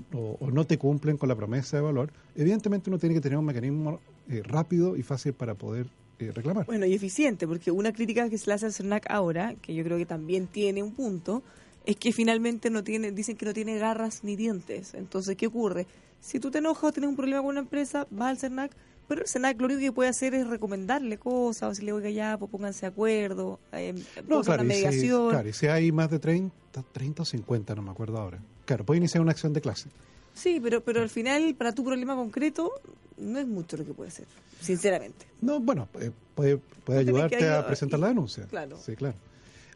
[0.51, 3.99] no te cumplen con la promesa de valor, evidentemente uno tiene que tener un mecanismo
[4.29, 5.87] eh, rápido y fácil para poder
[6.19, 6.65] reclamar.
[6.65, 9.83] Bueno, y eficiente, porque una crítica que se le hace al CERNAC ahora, que yo
[9.83, 11.43] creo que también tiene un punto,
[11.87, 14.93] es que finalmente no tiene, dicen que no tiene garras ni dientes.
[14.93, 15.87] Entonces, ¿qué ocurre?
[16.19, 18.73] Si tú te enojas o tienes un problema con una empresa, vas al CERNAC,
[19.07, 22.13] pero el CERNAC lo único que puede hacer es recomendarle cosas, o si le voy
[22.13, 23.93] ya, pues pónganse de acuerdo, eh,
[24.27, 25.29] no, claro, una mediación.
[25.29, 28.39] Si, claro, y si hay más de 30, 30 o 50, no me acuerdo ahora.
[28.65, 29.87] Claro, puede iniciar una acción de clase.
[30.33, 32.69] Sí, pero, pero al final, para tu problema concreto,
[33.15, 34.25] no es mucho lo que puede hacer,
[34.59, 35.25] sinceramente.
[35.39, 38.45] No, bueno, eh, puede, puede ayudarte a presentar la denuncia.
[38.47, 38.77] Claro.
[38.77, 39.15] Sí, claro.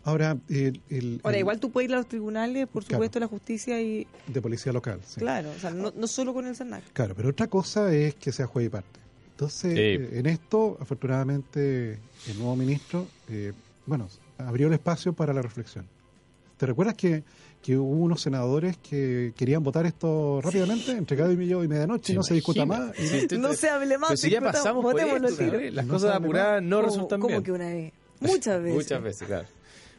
[0.03, 0.37] Ahora,
[1.23, 4.07] Ahora igual tú puedes ir a los tribunales, por supuesto, la justicia y...
[4.27, 5.19] De policía local, sí.
[5.19, 6.83] Claro, o sea, no, no solo con el SENAC.
[6.93, 8.99] Claro, pero otra cosa es que sea juez y parte.
[9.31, 13.53] Entonces, eh, en esto, afortunadamente, el nuevo ministro, eh,
[13.85, 15.85] bueno, abrió el espacio para la reflexión.
[16.57, 17.23] ¿Te recuerdas que,
[17.61, 22.13] que hubo unos senadores que querían votar esto rápidamente, entre cada y medio y medianoche,
[22.13, 22.91] y no se discuta más?
[23.31, 24.19] no se hable más.
[24.19, 27.33] Si ya pasamos por esto, las cosas apuradas no resultan bien.
[27.33, 27.93] ¿Cómo que una vez?
[28.19, 28.75] Muchas veces.
[28.75, 29.47] Muchas veces, claro.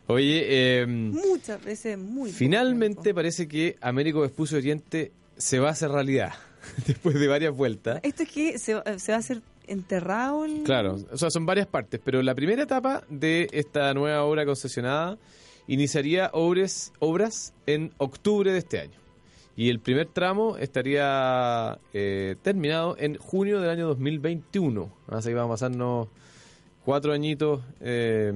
[0.07, 2.33] Oye, em, muchas veces muy.
[2.33, 6.33] Finalmente parece que Américo Vespucio Oriente se va a hacer realidad
[6.87, 8.01] después de varias vueltas.
[8.03, 10.45] Esto es que se, va a hacer enterrado.
[10.65, 15.19] Claro, o sea, son varias partes, pero la primera etapa de esta nueva obra concesionada
[15.69, 19.03] iniciaría obras, obras en octubre de este año.
[19.55, 24.91] Y el primer tramo estaría eh, terminado en junio del año 2021.
[25.09, 26.09] Así que vamos a pasarnos
[26.85, 28.33] cuatro añitos eh,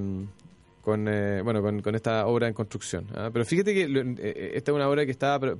[0.87, 3.09] con, eh, bueno, con, esta obra en construcción.
[3.17, 3.29] ¿ah?
[3.33, 5.57] Pero fíjate que eh, eh, esta es una obra que estaba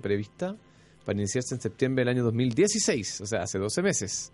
[0.00, 0.56] prevista
[1.04, 4.32] para iniciarse en septiembre del año 2016, o sea, hace 12 meses.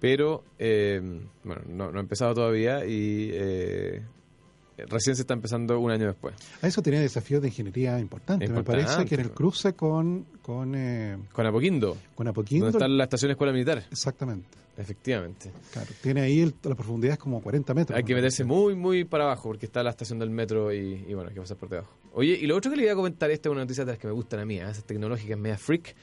[0.00, 3.30] Pero, bueno, no, ha empezado todavía y
[4.76, 6.34] recién se está empezando un año después.
[6.60, 8.50] A eso tiene desafíos de ingeniería importantes.
[8.50, 10.26] Me parece que en el cruce con...
[10.42, 11.96] Con, eh, con Apoquindo.
[12.14, 12.66] Con Apoquindo.
[12.66, 13.84] Donde está la estación escuela militar.
[13.90, 14.62] Exactamente.
[14.76, 15.50] Efectivamente.
[15.72, 17.96] Claro, tiene ahí la profundidad es como 40 metros.
[17.96, 21.28] Hay que meterse muy, muy para abajo porque está la estación del metro y, bueno,
[21.28, 21.92] hay que pasar por debajo.
[22.14, 23.98] Oye, y lo otro que le iba a comentar, esta es una noticia de las
[23.98, 24.62] que me gustan a mí, ¿eh?
[24.62, 25.94] esas tecnológicas media freak.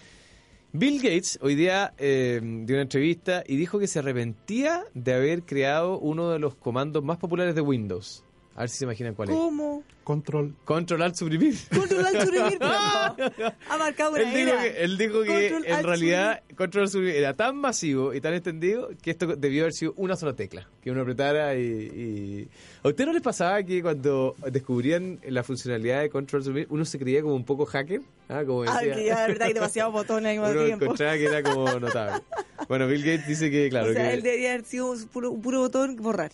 [0.71, 5.41] Bill Gates hoy día eh, dio una entrevista y dijo que se arrepentía de haber
[5.41, 8.23] creado uno de los comandos más populares de Windows.
[8.59, 9.35] A ver si se imaginan cuál es.
[9.37, 9.83] ¿Cómo?
[10.03, 10.53] Control.
[10.65, 11.55] Control Alt Suprimir.
[11.73, 12.57] Control Alt Suprimir.
[13.69, 17.55] ha marcado una él dijo que, él dijo que en realidad Control Suprimir era tan
[17.55, 20.67] masivo y tan extendido que esto debió haber sido una sola tecla.
[20.81, 22.49] Que uno apretara y,
[22.83, 26.99] ¿A usted no les pasaba que cuando descubrían la funcionalidad de Control Suprimir uno se
[26.99, 28.01] creía como un poco hacker?
[28.27, 28.77] Ah, como decía.
[28.77, 32.23] Ah, que ya verdad hay demasiados botones al mismo uno encontraba que era como notable.
[32.67, 33.91] Bueno, Bill Gates dice que, claro.
[33.91, 36.33] O sea, que, él debería haber sido un puro, un puro botón borrar.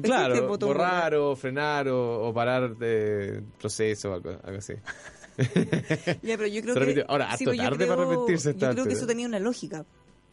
[0.00, 4.74] Claro, borrar o frenar o, parar de proceso o algo, así.
[6.22, 8.54] ya, pero yo creo que, Ahora, hasta tarde para arrepentirse.
[8.54, 9.84] Yo creo que eso tenía una lógica.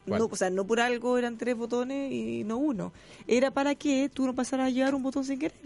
[0.05, 2.91] No, o sea, no por algo eran tres botones y no uno.
[3.28, 5.57] Era para que tú no pasaras a llevar un botón sin querer.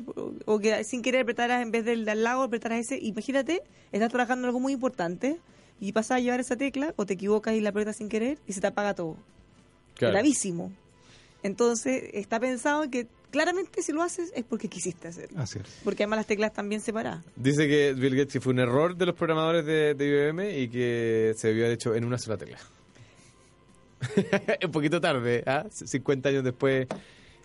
[0.45, 2.99] O que sin querer apretaras en vez del de al lado, apretaras ese.
[3.01, 5.39] Imagínate, estás trabajando en algo muy importante
[5.79, 8.53] y pasas a llevar esa tecla o te equivocas y la apretas sin querer y
[8.53, 9.17] se te apaga todo.
[9.97, 10.71] Gravísimo.
[11.43, 15.41] Entonces, está pensado que claramente si lo haces es porque quisiste hacerlo.
[15.41, 15.81] Así es.
[15.83, 17.25] Porque además las teclas están bien separadas.
[17.35, 21.33] Dice que Bill Gates fue un error de los programadores de, de IBM y que
[21.35, 22.59] se debió haber hecho en una sola tecla.
[24.65, 25.65] un poquito tarde, ¿ah?
[25.71, 26.87] 50 años después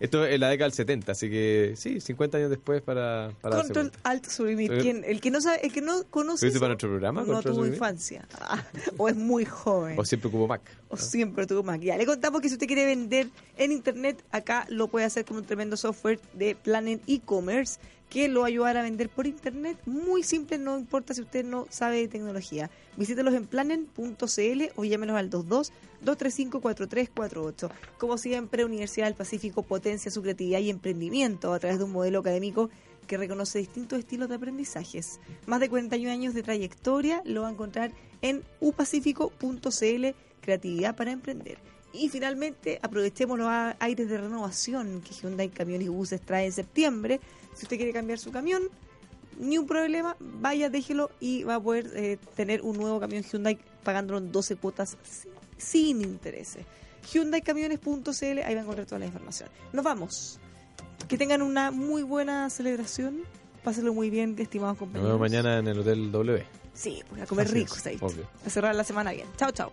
[0.01, 3.33] esto es la década del 70, así que sí, 50 años después para...
[3.41, 4.73] para Control Alt Suprimir.
[4.73, 7.25] el que no sabe, el que no conoce eso, para nuestro programa?
[7.25, 8.27] No tuvo infancia.
[8.41, 8.65] Ah,
[8.97, 9.99] o es muy joven.
[9.99, 10.63] O siempre tuvo Mac.
[10.89, 11.81] O siempre tuvo Mac.
[11.81, 15.37] Ya, le contamos que si usted quiere vender en Internet, acá lo puede hacer con
[15.37, 17.79] un tremendo software de Planet e-commerce
[18.09, 19.79] que lo va a vender por internet.
[19.87, 22.71] Muy simple, no importa si usted no sabe de tecnología.
[22.97, 27.71] Visítelos en planen.cl o llámenos al 22 235 4348.
[27.99, 32.21] Como siempre, Universidad del Pacífico potencia su creatividad y emprendimiento a través de un modelo
[32.21, 32.71] académico
[33.07, 35.21] que reconoce distintos estilos de aprendizajes.
[35.47, 37.93] Más de 41 años de trayectoria lo va a encontrar
[38.23, 40.07] en upacífico.cl,
[40.41, 41.59] creatividad para emprender.
[41.93, 47.19] Y finalmente, aprovechemos los aires de renovación que Hyundai Camiones y Buses trae en septiembre
[47.59, 48.63] si usted quiere cambiar su camión,
[49.37, 53.59] ni un problema, vaya, déjelo y va a poder eh, tener un nuevo camión Hyundai
[53.83, 54.97] pagándolo en 12 cuotas
[55.57, 56.65] sin, intereses.
[57.13, 59.49] HyundaiCamiones.cl, ahí va a encontrar toda la información.
[59.73, 60.39] Nos vamos.
[61.09, 63.23] Que tengan una muy buena celebración.
[63.65, 65.11] Pásenlo muy bien, estimados compañeros.
[65.11, 66.45] Nos vemos mañana en el Hotel W.
[66.75, 67.75] Sí, pues a comer rico,
[68.47, 69.27] A cerrar la semana bien.
[69.37, 69.73] Chao, chao.